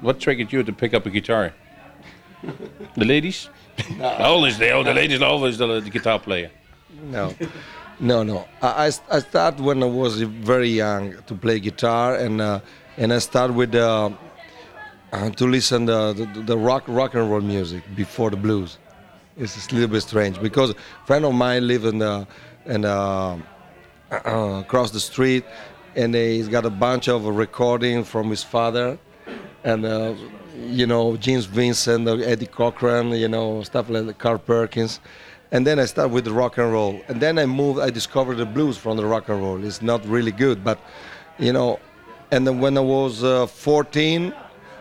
What 0.03 0.21
triggered 0.21 0.53
you 0.53 0.63
to 0.63 0.73
pick 0.73 0.95
up 0.95 1.07
a 1.07 1.11
guitar? 1.11 1.55
the 2.97 3.05
ladies? 3.05 3.49
No. 3.97 4.05
always 4.19 4.59
the 4.59 4.73
older 4.73 4.93
ladies, 4.93 5.23
always 5.23 5.57
the, 5.57 5.81
the 5.81 5.91
guitar 5.91 6.19
player. 6.19 6.51
No, 7.03 7.35
no, 7.99 8.23
no. 8.23 8.47
I, 8.61 8.69
I, 8.69 9.17
I 9.17 9.21
started 9.21 9.61
when 9.61 9.83
I 9.83 9.87
was 9.87 10.21
very 10.21 10.69
young 10.69 11.15
to 11.29 11.35
play 11.35 11.61
guitar, 11.61 12.17
and 12.17 12.41
uh, 12.41 12.61
and 12.99 13.13
I 13.13 13.21
started 13.21 13.57
with 13.57 13.75
uh, 13.75 14.11
uh, 15.13 15.31
to 15.31 15.47
listen 15.47 15.87
the, 15.87 16.13
the 16.13 16.43
the 16.43 16.59
rock 16.59 16.85
rock 16.89 17.15
and 17.15 17.31
roll 17.31 17.41
music 17.41 17.83
before 17.97 18.31
the 18.31 18.37
blues. 18.37 18.79
It's 19.37 19.71
a 19.71 19.75
little 19.75 19.89
bit 19.89 20.03
strange 20.03 20.41
because 20.41 20.71
a 20.71 20.75
friend 21.07 21.25
of 21.25 21.33
mine 21.33 21.67
live 21.67 21.85
in 21.87 21.99
the 21.99 22.27
in 22.67 22.85
uh, 22.85 23.39
uh, 24.11 24.63
across 24.65 24.91
the 24.91 25.01
street, 25.01 25.45
and 25.97 26.15
he's 26.15 26.49
got 26.49 26.65
a 26.65 26.71
bunch 26.71 27.09
of 27.09 27.25
recording 27.27 28.05
from 28.05 28.31
his 28.31 28.43
father, 28.43 28.99
and 29.65 29.85
uh, 29.85 30.15
you 30.57 30.87
know 30.87 31.17
Gene 31.17 31.41
Vincent, 31.41 32.09
uh, 32.09 32.15
Eddie 32.17 32.47
Cochran, 32.47 33.11
you 33.11 33.29
know 33.29 33.63
stuff 33.63 33.89
like 33.89 34.19
Carl 34.19 34.39
Perkins. 34.39 35.01
And 35.53 35.67
then 35.67 35.81
I 35.81 35.87
started 35.87 36.13
with 36.13 36.29
rock 36.29 36.59
and 36.59 36.73
roll, 36.73 37.01
and 37.09 37.21
then 37.21 37.39
I 37.39 37.47
moved. 37.47 37.81
I 37.81 37.91
discovered 37.91 38.37
the 38.37 38.47
blues 38.47 38.77
from 38.77 38.97
the 38.97 39.05
rock 39.05 39.29
and 39.29 39.41
roll. 39.41 39.65
It's 39.65 39.83
not 39.83 40.05
really 40.07 40.33
good, 40.33 40.63
but 40.63 40.79
you 41.39 41.53
know. 41.53 41.81
And 42.33 42.47
then 42.47 42.61
when 42.61 42.79
I 42.79 42.81
was 42.81 43.25
uh, 43.25 43.49
14, 43.49 44.33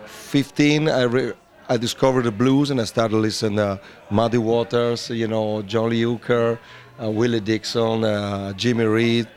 15, 0.05 0.87
I 0.87 1.01
re- 1.01 1.33
I 1.67 1.77
discovered 1.77 2.25
the 2.25 2.31
blues 2.31 2.69
and 2.69 2.79
I 2.79 2.83
started 2.83 3.17
listening 3.17 3.57
to 3.57 3.79
Muddy 4.11 4.37
Waters, 4.37 5.09
you 5.09 5.27
know, 5.27 5.63
John 5.63 5.89
Lee 5.89 6.01
Hooker, 6.01 6.59
uh, 7.01 7.09
Willie 7.09 7.39
Dixon, 7.39 8.03
uh, 8.03 8.53
Jimmy 8.53 8.85
Reed. 8.85 9.27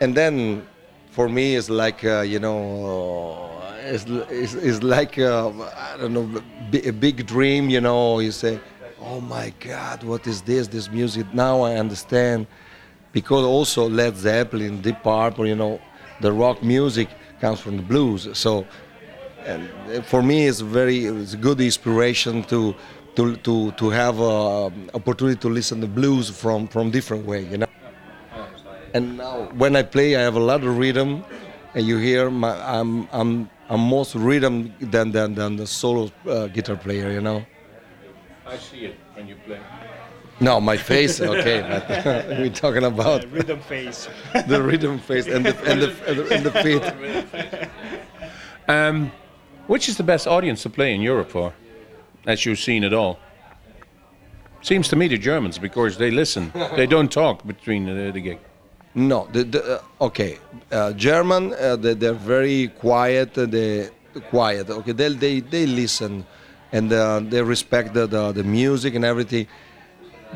And 0.00 0.14
then 0.14 0.66
for 1.10 1.28
me, 1.28 1.56
it's 1.56 1.70
like, 1.70 2.04
uh, 2.04 2.20
you 2.20 2.38
know, 2.38 3.60
it's, 3.80 4.04
it's, 4.06 4.54
it's 4.54 4.82
like, 4.82 5.18
uh, 5.18 5.48
I 5.48 5.96
don't 5.98 6.12
know, 6.12 6.42
a 6.72 6.90
big 6.90 7.26
dream, 7.26 7.68
you 7.70 7.80
know, 7.80 8.20
you 8.20 8.32
say, 8.32 8.60
oh 9.00 9.20
my 9.20 9.52
God, 9.60 10.02
what 10.02 10.26
is 10.26 10.42
this, 10.42 10.68
this 10.68 10.90
music? 10.90 11.32
Now 11.34 11.62
I 11.62 11.76
understand. 11.76 12.46
Because 13.12 13.44
also 13.44 13.88
Led 13.88 14.16
Zeppelin, 14.16 14.82
Deep 14.82 15.02
Purple, 15.02 15.46
you 15.46 15.56
know, 15.56 15.80
the 16.20 16.32
rock 16.32 16.62
music 16.62 17.08
comes 17.40 17.58
from 17.58 17.76
the 17.78 17.82
blues. 17.82 18.28
So 18.38 18.66
and 19.48 20.04
for 20.04 20.22
me 20.22 20.46
it's 20.46 20.60
very 20.60 21.06
it's 21.06 21.34
a 21.34 21.36
good 21.36 21.60
inspiration 21.60 22.44
to 22.44 22.74
to 23.16 23.36
to 23.36 23.72
to 23.72 23.90
have 23.90 24.20
a 24.20 24.70
opportunity 24.94 25.38
to 25.38 25.48
listen 25.48 25.80
to 25.80 25.86
the 25.86 25.92
blues 25.92 26.28
from 26.28 26.68
from 26.68 26.90
different 26.90 27.24
way 27.24 27.44
you 27.44 27.58
know 27.58 27.66
and 28.94 29.16
now 29.18 29.48
when 29.54 29.76
i 29.76 29.82
play 29.82 30.16
i 30.16 30.20
have 30.20 30.36
a 30.36 30.40
lot 30.40 30.62
of 30.62 30.78
rhythm 30.78 31.24
and 31.74 31.86
you 31.86 31.98
hear 31.98 32.30
my 32.30 32.54
i'm 32.78 33.08
i'm 33.12 33.48
i'm 33.68 33.80
most 33.80 34.14
rhythm 34.14 34.72
than 34.80 35.12
than, 35.12 35.34
than 35.34 35.56
the 35.56 35.66
solo 35.66 36.10
uh, 36.26 36.46
guitar 36.48 36.76
player 36.76 37.10
you 37.10 37.20
know 37.20 37.44
I 38.46 38.56
see 38.56 38.86
it 38.86 38.96
when 39.14 39.28
you 39.28 39.36
play. 39.44 39.60
no 40.40 40.58
my 40.60 40.76
face 40.78 41.20
okay 41.20 41.60
we're 42.40 42.48
talking 42.48 42.84
about 42.84 43.30
Rhythm 43.30 43.60
face. 43.60 44.08
the 44.46 44.62
rhythm 44.62 44.98
face 44.98 45.26
and 45.26 45.44
the 45.44 45.54
and 45.70 45.82
the 45.82 45.90
and 46.08 46.18
the, 46.18 46.34
and 46.34 46.44
the 46.46 46.52
feet 46.62 47.68
Um, 48.68 49.12
which 49.66 49.88
is 49.88 49.96
the 49.96 50.02
best 50.02 50.26
audience 50.26 50.62
to 50.62 50.70
play 50.70 50.94
in 50.94 51.00
Europe 51.00 51.30
for, 51.30 51.54
as 52.26 52.44
you've 52.44 52.58
seen 52.58 52.84
it 52.84 52.92
all? 52.92 53.18
Seems 54.60 54.88
to 54.88 54.96
me 54.96 55.08
the 55.08 55.16
Germans 55.16 55.58
because 55.58 55.96
they 55.96 56.10
listen. 56.10 56.52
they 56.76 56.86
don't 56.86 57.10
talk 57.10 57.46
between 57.46 57.86
the, 57.86 58.10
the 58.12 58.20
gig. 58.20 58.38
No, 58.98 59.28
the, 59.30 59.44
the, 59.44 59.76
uh, 59.76 60.06
okay. 60.06 60.38
Uh, 60.72 60.92
German, 60.92 61.54
uh, 61.54 61.76
they, 61.76 61.94
they're 61.94 62.12
very 62.14 62.66
quiet. 62.66 63.38
Uh, 63.38 63.46
they 63.46 63.90
quiet. 64.28 64.68
Okay, 64.68 64.90
they 64.90 65.14
they, 65.14 65.38
they 65.38 65.66
listen, 65.66 66.26
and 66.72 66.92
uh, 66.92 67.20
they 67.20 67.40
respect 67.40 67.94
the, 67.94 68.08
the 68.08 68.32
the 68.32 68.42
music 68.42 68.96
and 68.96 69.04
everything. 69.04 69.46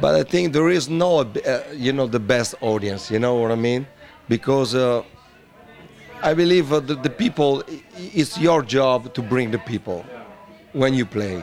But 0.01 0.15
I 0.15 0.23
think 0.23 0.53
there 0.53 0.69
is 0.69 0.89
no, 0.89 1.19
uh, 1.19 1.63
you 1.75 1.93
know, 1.93 2.07
the 2.07 2.21
best 2.21 2.55
audience. 2.61 3.11
You 3.11 3.19
know 3.19 3.35
what 3.35 3.51
I 3.51 3.57
mean? 3.57 3.85
Because 4.29 4.77
I 6.23 6.33
believe 6.33 6.69
the, 6.69 6.81
the 6.81 7.11
people. 7.11 7.65
It's 7.97 8.39
your 8.39 8.63
job 8.63 9.13
to 9.15 9.23
bring 9.23 9.51
the 9.51 9.59
people 9.59 10.07
when 10.73 10.95
you 10.95 11.05
play. 11.05 11.43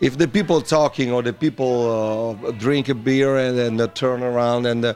If 0.00 0.16
the 0.16 0.26
people 0.26 0.62
talking 0.62 1.12
or 1.12 1.22
the 1.22 1.34
people 1.34 2.40
uh, 2.42 2.50
drink 2.52 2.88
a 2.88 2.94
beer 2.94 3.36
and 3.36 3.58
then 3.58 3.80
uh, 3.80 3.86
turn 3.88 4.22
around 4.22 4.66
and 4.66 4.84
uh, 4.84 4.94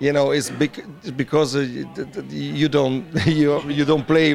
you 0.00 0.12
know 0.12 0.30
it's, 0.32 0.50
bec- 0.50 0.84
because 1.16 1.54
uh, 1.56 1.60
y- 1.60 1.84
th- 1.94 2.12
th- 2.12 2.26
you 2.32 2.68
don't 2.68 3.04
you, 3.26 3.60
you 3.70 3.84
don't 3.84 4.06
play 4.06 4.28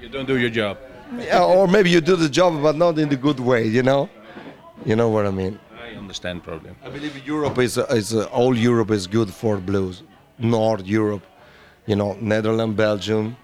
You 0.00 0.08
don't 0.08 0.26
do 0.26 0.36
your 0.38 0.50
job. 0.50 0.76
yeah, 1.18 1.42
or 1.44 1.66
maybe 1.68 1.90
you 1.90 2.00
do 2.00 2.16
the 2.16 2.28
job 2.28 2.62
but 2.62 2.76
not 2.76 2.98
in 2.98 3.08
the 3.08 3.16
good 3.16 3.40
way 3.40 3.62
you 3.66 3.82
know? 3.82 4.08
You 4.86 4.94
know 4.96 5.08
what 5.14 5.26
i 5.26 5.30
mean? 5.30 5.58
I 5.86 5.96
understand 5.98 6.42
probably. 6.42 6.70
i 6.86 6.88
believe 6.96 7.14
europe 7.26 7.58
is, 7.66 7.76
uh, 7.78 7.86
is 8.00 8.14
uh, 8.14 8.24
all 8.38 8.54
europe 8.56 8.90
is 8.98 9.06
good 9.06 9.30
for 9.40 9.56
blues. 9.58 10.02
North 10.38 10.86
europe 10.86 11.24
you 11.86 11.96
know 11.96 12.10
netherlands 12.20 12.76
belgium 12.76 13.36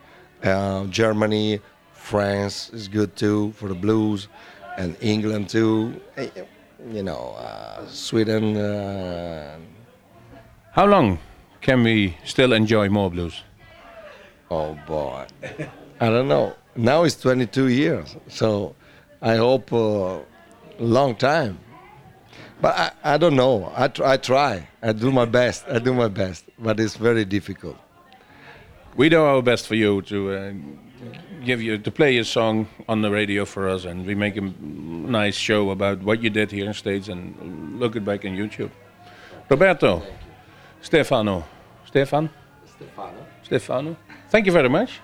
uh, 0.45 0.85
germany 1.01 1.61
france 1.93 2.71
is 2.79 2.89
good 2.89 3.11
too 3.17 3.53
for 3.59 3.69
the 3.69 3.75
blues 3.87 4.29
and 4.79 4.97
england 5.01 5.49
too. 5.49 5.75
Eh, 6.17 6.29
you 6.97 7.03
know 7.03 7.23
uh, 7.39 7.87
sweden 7.89 8.57
uh, 8.57 9.57
How 10.79 10.87
long 10.87 11.19
can 11.65 11.83
we 11.83 12.15
still 12.25 12.53
enjoy 12.53 12.91
more 12.91 13.11
blues? 13.11 13.43
Oh 14.51 14.79
boy, 14.87 15.25
I 15.99 16.09
don't 16.11 16.29
know. 16.29 16.55
Now 16.77 17.05
it's 17.05 17.17
22 17.17 17.69
years, 17.69 18.17
so 18.29 18.77
I 19.23 19.37
hope 19.37 19.73
uh, 19.73 20.19
long 20.79 21.17
time. 21.17 21.59
But 22.61 22.77
I, 22.77 23.15
I 23.15 23.17
don't 23.17 23.35
know. 23.35 23.73
I, 23.75 23.89
tr- 23.89 24.05
I 24.05 24.17
try. 24.19 24.69
I 24.83 24.93
do 24.93 25.11
my 25.11 25.25
best. 25.25 25.65
I 25.69 25.79
do 25.79 25.95
my 25.95 26.09
best, 26.09 26.45
but 26.59 26.79
it's 26.79 26.97
very 26.97 27.25
difficult. 27.25 27.77
We 28.97 29.09
do 29.09 29.23
our 29.23 29.43
best 29.43 29.67
for 29.67 29.75
you 29.75 30.03
to 30.03 30.19
uh, 30.35 30.53
give 31.45 31.63
you 31.63 31.79
to 31.79 31.91
play 31.91 32.15
your 32.15 32.25
song 32.25 32.69
on 32.89 33.01
the 33.01 33.11
radio 33.11 33.47
for 33.47 33.69
us, 33.71 33.87
and 33.87 34.07
we 34.07 34.15
make 34.15 34.37
a 34.37 34.43
nice 34.43 35.35
show 35.37 35.71
about 35.71 36.03
what 36.03 36.23
you 36.23 36.29
did 36.29 36.51
here 36.51 36.67
in 36.67 36.75
States 36.75 37.09
and 37.09 37.81
look 37.81 37.97
it 37.97 38.05
back 38.05 38.27
on 38.27 38.33
YouTube. 38.33 38.71
Roberto, 39.49 40.03
Stefano, 40.85 41.43
Stefan, 41.87 42.29
Stefano. 42.77 43.27
Stefano. 43.43 43.97
Thank 44.29 44.45
you 44.45 44.53
very 44.53 44.69
much. 44.69 45.01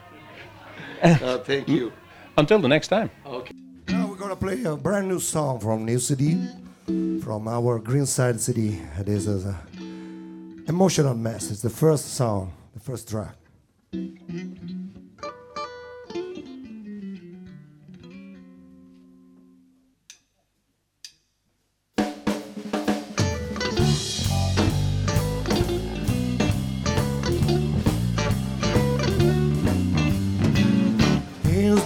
Uh, 1.03 1.39
thank 1.39 1.68
you. 1.68 1.91
Until 2.37 2.59
the 2.59 2.68
next 2.68 2.89
time. 2.89 3.11
Okay. 3.24 3.55
Now 3.89 4.07
we're 4.07 4.16
gonna 4.16 4.37
play 4.37 4.62
a 4.64 4.76
brand 4.76 5.09
new 5.09 5.18
song 5.18 5.59
from 5.59 5.87
New 5.87 5.99
CD, 5.99 6.37
from 7.22 7.49
our 7.49 7.81
Greenside 7.81 8.39
CD. 8.39 8.78
It 8.99 9.09
is 9.09 9.26
an 9.26 10.64
emotional 10.68 11.14
mess. 11.14 11.51
It's 11.51 11.62
the 11.62 11.70
first 11.70 12.12
song, 12.12 12.53
the 12.74 12.81
first 12.81 13.09
track. 13.09 13.35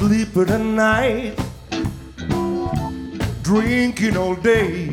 Sleeping 0.06 0.50
at 0.50 0.60
night, 0.60 1.34
drinking 3.42 4.18
all 4.18 4.34
day. 4.34 4.90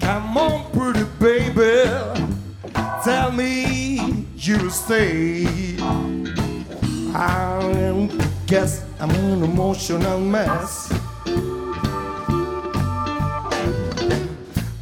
Come 0.00 0.36
on, 0.36 0.70
pretty 0.72 1.04
baby, 1.18 1.88
tell 3.02 3.32
me 3.32 4.26
you 4.36 4.58
to 4.58 4.70
stay. 4.70 5.46
I 7.14 8.10
guess 8.46 8.84
I'm 9.00 9.10
an 9.10 9.42
emotional 9.42 10.20
mess. 10.20 10.92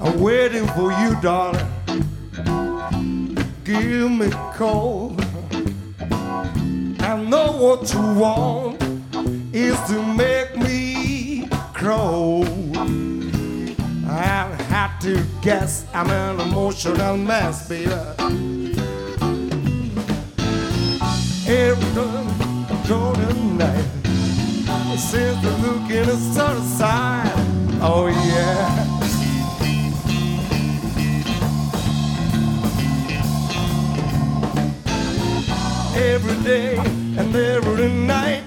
I'm 0.00 0.18
waiting 0.18 0.66
for 0.74 0.90
you, 1.00 1.16
darling. 1.22 1.70
Give 3.62 4.10
me 4.10 4.26
a 4.26 4.52
call. 4.56 5.01
Know 7.42 7.50
what 7.50 7.92
you 7.92 8.00
want 8.14 8.80
is 9.52 9.76
to 9.88 10.00
make 10.14 10.56
me 10.56 11.48
crow. 11.74 12.44
I 14.06 14.46
have 14.70 15.00
to 15.00 15.24
guess 15.40 15.84
I'm 15.92 16.08
an 16.10 16.38
emotional 16.40 17.16
mess, 17.16 17.68
baby. 17.68 17.90
Every 21.48 21.92
golden 22.88 23.58
night, 23.58 23.90
since 24.96 25.42
the 25.42 25.50
look 25.62 25.90
in 25.90 26.06
the 26.06 26.18
sun 26.34 26.62
side, 26.62 27.32
oh 27.82 28.06
yeah. 28.06 28.88
every 35.94 36.42
day 36.42 37.01
and 37.18 37.34
every 37.34 37.88
night. 37.88 38.42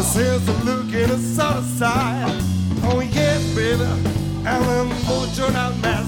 Since 0.00 0.46
the 0.46 0.52
look 0.64 0.92
in 0.94 1.08
the 1.10 1.18
sun 1.18 1.62
side. 1.62 2.42
Oh 2.84 3.00
yes, 3.00 3.54
baby, 3.54 3.84
I'm 4.46 4.62
an 4.62 4.90
emotional 4.90 5.50
master, 5.50 5.80
me 5.84 5.99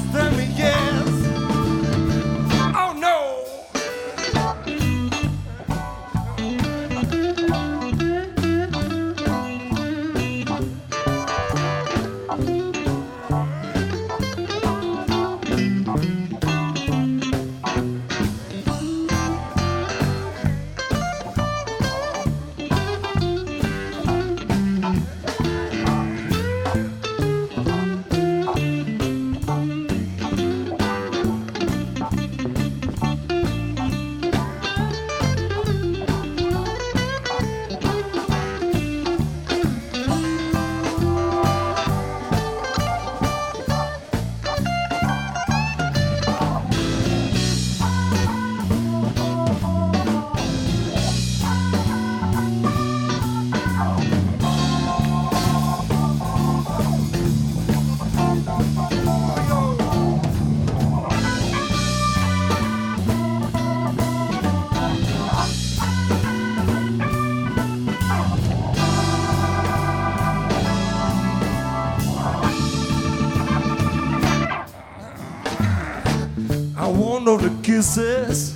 kisses 77.73 78.55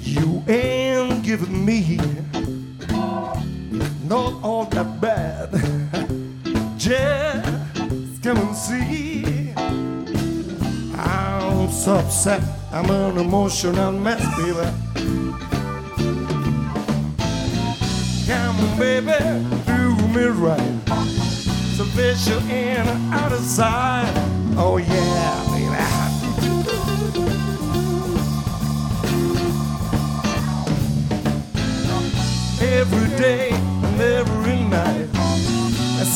you 0.00 0.42
ain't 0.48 1.22
giving 1.22 1.62
me. 1.62 1.98
Not 4.08 4.32
all 4.42 4.64
that 4.70 4.98
bad. 4.98 5.50
Just 6.78 8.22
come 8.22 8.38
and 8.38 8.56
see. 8.56 9.52
I'm 10.96 11.70
so 11.70 11.96
upset. 11.96 12.42
I'm 12.72 12.88
an 12.88 13.18
emotional 13.18 13.92
mess, 13.92 14.24
baby. 14.38 14.68
Come 18.26 18.56
on, 18.64 18.78
baby, 18.78 19.18
do 19.66 19.80
me 20.14 20.24
right. 20.46 20.76
So 21.76 21.84
visual 21.92 22.40
in 22.44 22.88
and 22.88 23.12
out 23.12 23.32
of 23.32 23.40
sight. 23.40 24.10
Oh 24.56 24.78
yeah, 24.78 25.15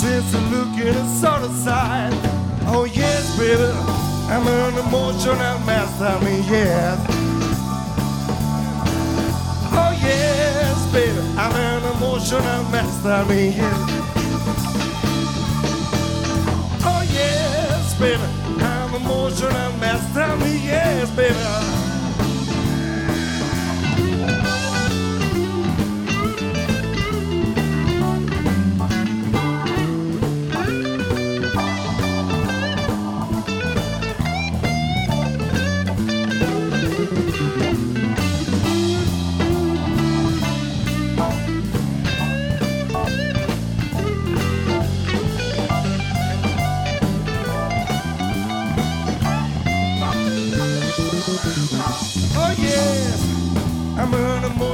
since 0.01 0.35
I 0.35 0.41
look 0.49 0.81
in 0.81 0.95
the 0.95 1.07
sort 1.09 1.43
of 1.43 1.55
side, 1.55 2.15
oh 2.69 2.85
yes, 2.85 3.37
baby, 3.37 3.69
I'm 4.33 4.47
an 4.49 4.79
emotional 4.89 5.59
mess. 5.67 6.01
I 6.01 6.19
mean, 6.25 6.43
yes. 6.45 6.99
Oh 9.77 9.93
yes, 10.01 10.91
baby, 10.91 11.21
I'm 11.37 11.55
an 11.55 11.83
emotional 11.97 12.63
mess. 12.73 13.05
I 13.05 13.29
mean, 13.29 13.53
yes. 13.53 13.81
Oh 16.83 17.03
yes, 17.13 17.95
baby, 18.01 18.23
I'm 18.65 18.95
an 18.95 19.03
emotional 19.03 19.73
mess. 19.81 20.17
I 20.17 20.35
mean, 20.37 20.65
yes, 20.65 21.11
baby. 21.11 21.70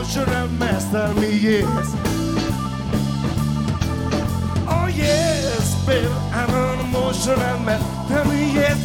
Emotional 0.07 0.49
master, 0.51 1.07
oh, 1.09 1.21
me 1.21 1.31
yes. 1.37 1.95
Oh 4.69 4.87
yes, 4.95 5.85
baby, 5.85 6.07
I'm 6.33 6.51
an 6.51 6.81
emotional 6.87 7.59
master, 7.61 8.25
me 8.31 8.55
yes. 8.55 8.79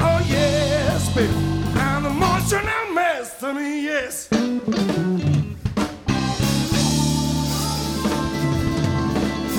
Oh 0.00 0.20
yes, 0.28 1.14
baby, 1.14 1.32
I'm 1.74 2.04
an 2.04 2.12
emotional 2.12 2.94
master, 2.94 3.54
me 3.54 3.84
yes. 3.84 4.28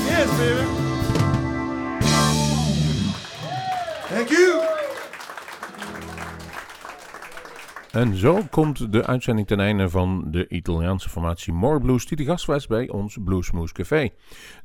Yes, 0.05 0.29
baby. 0.37 0.65
Thank 4.09 4.31
you. 4.31 4.68
En 7.91 8.15
zo 8.15 8.41
komt 8.49 8.91
de 8.91 9.05
uitzending 9.05 9.47
ten 9.47 9.59
einde 9.59 9.89
van 9.89 10.25
de 10.31 10.47
Italiaanse 10.47 11.09
formatie 11.09 11.53
More 11.53 11.79
Blues, 11.79 12.05
die 12.05 12.17
de 12.17 12.23
gast 12.23 12.45
was 12.45 12.67
bij 12.67 12.89
ons 12.89 13.17
Bluesmoose 13.23 13.73
Café. 13.73 14.09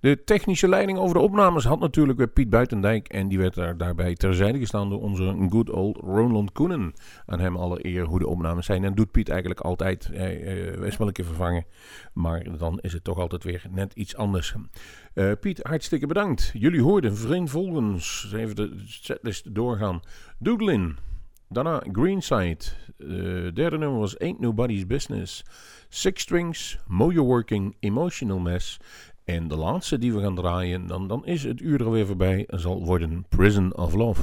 De 0.01 0.25
technische 0.25 0.69
leiding 0.69 0.99
over 0.99 1.15
de 1.15 1.21
opnames 1.21 1.65
had 1.65 1.81
natuurlijk 1.81 2.19
weer 2.19 2.29
Piet 2.29 2.51
Buitendijk 2.51 3.09
en 3.09 3.29
die 3.29 3.39
werd 3.39 3.55
daar 3.55 3.77
daarbij 3.77 4.15
terzijde 4.15 4.59
gestaan 4.59 4.89
door 4.89 5.01
onze 5.01 5.47
good 5.49 5.71
old 5.71 5.97
Roland 5.97 6.53
Koenen. 6.53 6.93
Aan 7.27 7.41
hem 7.41 7.57
alle 7.57 7.87
eer 7.87 8.05
hoe 8.05 8.19
de 8.19 8.27
opnames 8.27 8.67
zijn 8.67 8.85
en 8.85 8.95
doet 8.95 9.11
Piet 9.11 9.29
eigenlijk 9.29 9.61
altijd. 9.61 10.11
Hij 10.13 10.41
uh, 10.77 10.87
is 10.87 10.97
wel 10.97 11.07
een 11.07 11.13
keer 11.13 11.25
vervangen, 11.25 11.65
maar 12.13 12.59
dan 12.59 12.79
is 12.81 12.93
het 12.93 13.05
toch 13.05 13.19
altijd 13.19 13.45
weer 13.45 13.65
net 13.71 13.93
iets 13.95 14.17
anders. 14.17 14.55
Uh, 15.15 15.33
Piet, 15.41 15.61
hartstikke 15.63 16.07
bedankt. 16.07 16.51
Jullie 16.53 16.83
hoorden 16.83 17.17
vriend 17.17 17.51
volgens, 17.51 18.33
even 18.35 18.57
de 18.57 18.83
setlist 18.85 19.55
doorgaan, 19.55 20.01
Doodlin. 20.39 20.97
Daarna 21.49 21.83
Greenside. 21.93 22.65
Uh, 22.99 23.53
derde 23.55 23.79
nummer 23.79 23.99
was 23.99 24.19
Ain't 24.19 24.41
Nobody's 24.41 24.87
Business. 24.87 25.45
Six 25.89 26.23
Strings, 26.23 26.79
Mojo 26.87 27.25
Working, 27.25 27.77
Emotional 27.81 28.39
Mess. 28.39 28.79
En 29.25 29.49
de 29.49 29.57
laatste 29.57 29.99
die 29.99 30.13
we 30.13 30.21
gaan 30.21 30.35
draaien, 30.35 30.87
dan, 30.87 31.09
dan 31.09 31.27
is 31.27 31.43
het 31.43 31.61
uur 31.61 31.81
er 31.81 31.91
weer 31.91 32.07
voorbij, 32.07 32.45
zal 32.47 32.85
worden 32.85 33.27
Prison 33.29 33.77
of 33.77 33.95
Love. 33.95 34.23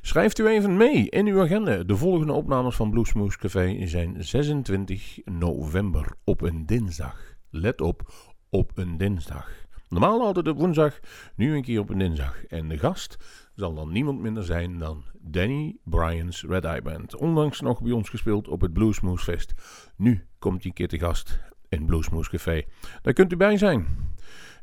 Schrijft 0.00 0.38
u 0.38 0.46
even 0.46 0.76
mee 0.76 1.10
in 1.10 1.26
uw 1.26 1.40
agenda. 1.40 1.82
De 1.82 1.96
volgende 1.96 2.32
opnames 2.32 2.76
van 2.76 2.90
Bluesmoose 2.90 3.38
Café 3.38 3.86
zijn 3.86 4.24
26 4.24 5.18
november 5.24 6.12
op 6.24 6.40
een 6.40 6.66
dinsdag. 6.66 7.34
Let 7.50 7.80
op, 7.80 8.12
op 8.50 8.70
een 8.74 8.96
dinsdag. 8.96 9.50
Normaal 9.88 10.20
altijd 10.20 10.48
op 10.48 10.58
woensdag, 10.58 11.00
nu 11.36 11.54
een 11.56 11.62
keer 11.62 11.80
op 11.80 11.90
een 11.90 11.98
dinsdag. 11.98 12.44
En 12.44 12.68
de 12.68 12.78
gast 12.78 13.16
zal 13.62 13.74
dan 13.74 13.92
niemand 13.92 14.20
minder 14.20 14.44
zijn 14.44 14.78
dan 14.78 15.04
Danny 15.20 15.76
Bryan's 15.84 16.44
Red 16.44 16.64
Eye 16.64 16.82
Band. 16.82 17.16
Onlangs 17.16 17.60
nog 17.60 17.82
bij 17.82 17.92
ons 17.92 18.08
gespeeld 18.08 18.48
op 18.48 18.60
het 18.60 18.72
Bluesmoose 18.72 19.24
Fest. 19.24 19.54
Nu 19.96 20.26
komt 20.38 20.56
hij 20.56 20.66
een 20.66 20.72
keer 20.72 20.88
te 20.88 20.98
gast 20.98 21.40
in 21.68 21.86
Bluesmoose 21.86 22.30
Café. 22.30 22.62
Daar 23.02 23.12
kunt 23.12 23.32
u 23.32 23.36
bij 23.36 23.56
zijn. 23.56 23.86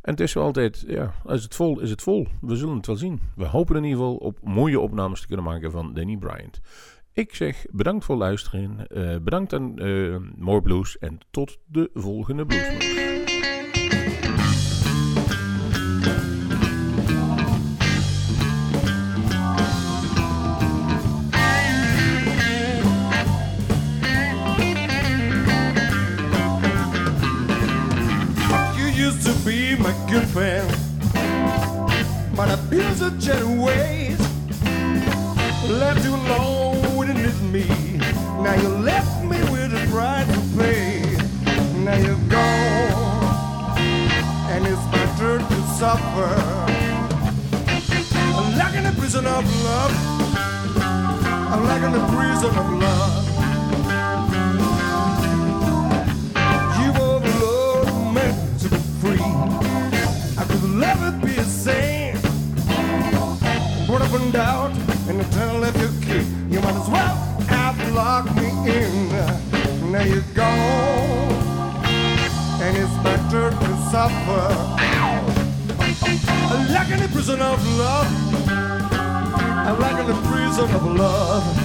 En 0.02 0.12
het 0.12 0.20
is 0.20 0.34
wel 0.34 0.44
altijd, 0.44 0.84
ja, 0.88 1.14
als 1.26 1.44
het 1.44 1.56
vol 1.56 1.80
is 1.80 1.90
het 1.90 2.02
vol. 2.02 2.28
We 2.42 2.56
zullen 2.56 2.76
het 2.76 2.86
wel 2.86 2.96
zien. 2.96 3.20
We 3.36 3.46
hopen 3.46 3.76
in 3.76 3.84
ieder 3.84 4.00
geval 4.00 4.16
op 4.16 4.38
mooie 4.44 4.80
opnames 4.80 5.22
te 5.22 5.28
kunnen 5.28 5.46
maken 5.46 5.72
van 5.72 5.94
Danny 5.94 6.18
Bryant. 6.18 6.62
Ik 7.14 7.36
zeg 7.36 7.66
bedankt 7.72 8.06
voor 8.06 8.16
luisteren. 8.16 8.88
Uh, 8.90 9.18
bedankt 9.18 9.54
aan 9.54 9.86
uh, 9.86 10.18
More 10.36 10.62
Blues. 10.62 10.98
En 10.98 11.20
tot 11.32 11.58
de 11.66 11.90
volgende 11.94 12.46
Bluesmoes. 12.46 13.09
But 33.00 33.14
abused 33.30 33.79
love. 81.00 81.59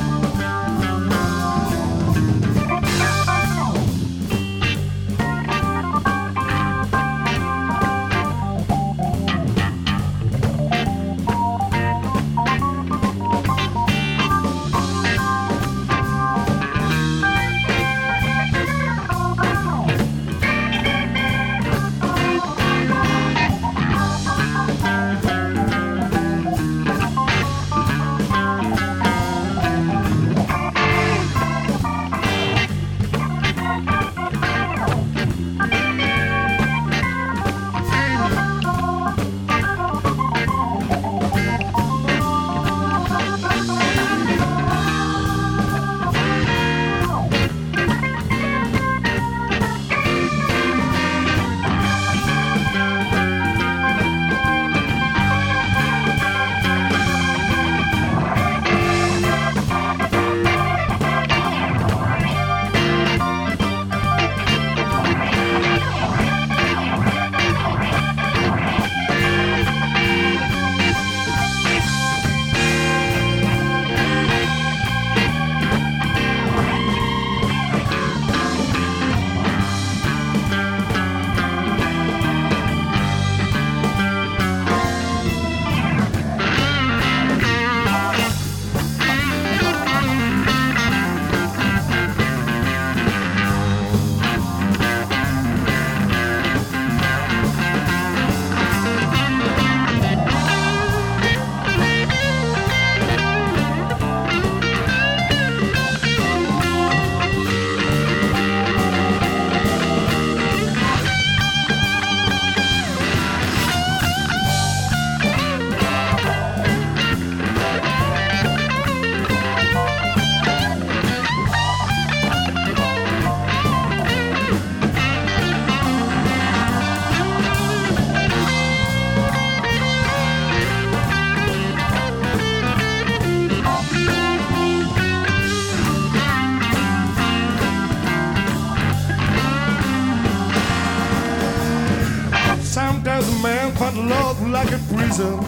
Prison, 145.14 145.38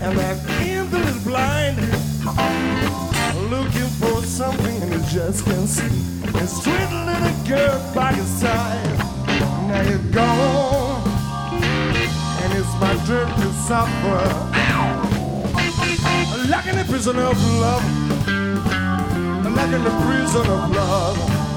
and 0.00 0.18
that 0.18 0.38
in 0.66 0.90
the 0.90 0.98
little 0.98 1.20
blind, 1.20 1.76
looking 3.50 3.88
for 4.00 4.22
something 4.22 4.82
and 4.82 4.94
he 4.94 5.00
just 5.12 5.44
can't 5.44 5.68
see. 5.68 5.84
A 6.38 6.46
sweet 6.46 6.90
little 7.04 7.36
girl 7.46 7.94
by 7.94 8.12
his 8.14 8.26
side. 8.26 8.98
Now 9.68 9.82
you're 9.82 9.98
gone, 10.10 11.02
and 12.42 12.52
it's 12.54 12.72
my 12.80 12.94
turn 13.06 13.28
to 13.28 13.52
suffer. 13.68 14.24
Like 16.48 16.66
in 16.66 16.78
a 16.78 16.84
prison 16.84 17.18
of 17.18 17.36
love, 17.60 17.84
like 19.54 19.72
in 19.72 19.86
a 19.86 19.94
prison 20.06 20.46
of 20.46 20.70
love. 20.70 21.47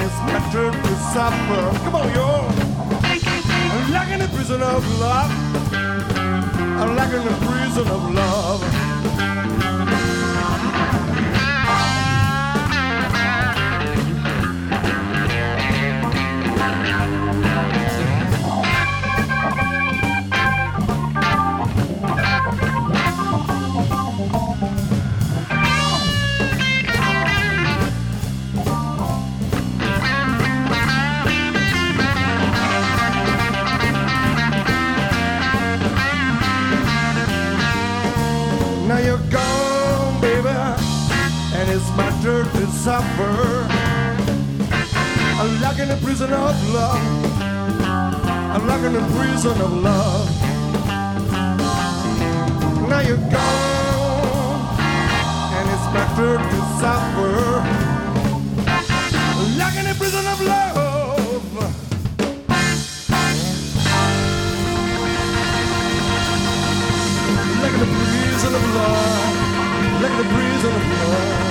And 0.00 0.06
it's 0.06 0.52
turn 0.52 0.72
to 0.72 0.94
suffer. 1.12 1.78
Come 1.84 1.94
on, 1.96 2.14
yo. 2.14 2.46
I'm 3.70 3.92
like 3.92 4.10
in 4.10 4.22
a 4.22 4.28
prison 4.28 4.62
of 4.62 5.00
love, 5.00 5.30
I'm 5.72 6.96
like 6.96 7.12
in 7.12 7.26
a 7.26 7.36
prison 7.46 7.88
of 7.88 8.14
love. 8.14 8.87
Suffer. 42.88 43.68
I'm 45.40 45.60
locked 45.60 45.78
in 45.78 45.88
the 45.90 45.98
prison 46.02 46.32
of 46.32 46.56
love. 46.72 47.04
I'm 48.54 48.66
locked 48.66 48.84
in 48.84 48.94
the 48.94 49.04
prison 49.14 49.60
of 49.60 49.72
love. 49.88 50.26
Now 52.88 53.00
you're 53.08 53.24
gone, 53.36 54.60
and 55.56 55.66
it's 55.74 55.86
my 55.94 56.04
turn 56.16 56.40
to 56.52 56.60
suffer. 56.80 57.34
Locked 59.60 59.78
in 59.80 59.84
the 59.90 59.96
prison 60.00 60.24
of 60.32 60.40
love. 60.40 60.76
At 67.66 67.72
the 67.80 67.88
prison 67.96 68.52
of 68.58 68.64
love. 68.78 69.34
At 70.06 70.12
the 70.16 70.24
prison 70.32 70.72
of 70.78 70.84
love. 70.88 71.47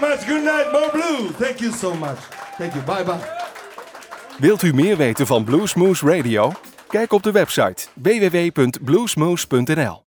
Very. 0.00 0.26
Good 0.26 0.44
night, 0.44 0.72
Mo 0.72 0.90
Blue. 0.92 1.28
Thank 1.38 1.60
you 1.60 1.72
so 1.72 1.94
much. 1.94 2.18
Thank 2.58 2.74
you. 2.74 2.82
Bye 2.84 3.04
bye. 3.04 3.20
Wilt 4.38 4.62
u 4.62 4.72
meer 4.72 4.96
weten 4.96 5.26
van 5.26 5.44
Bluesmoose 5.44 6.06
Radio? 6.06 6.52
Kijk 6.88 7.12
op 7.12 7.22
de 7.22 7.32
website 7.32 7.86
www.bluesmoose.nl 8.02 10.11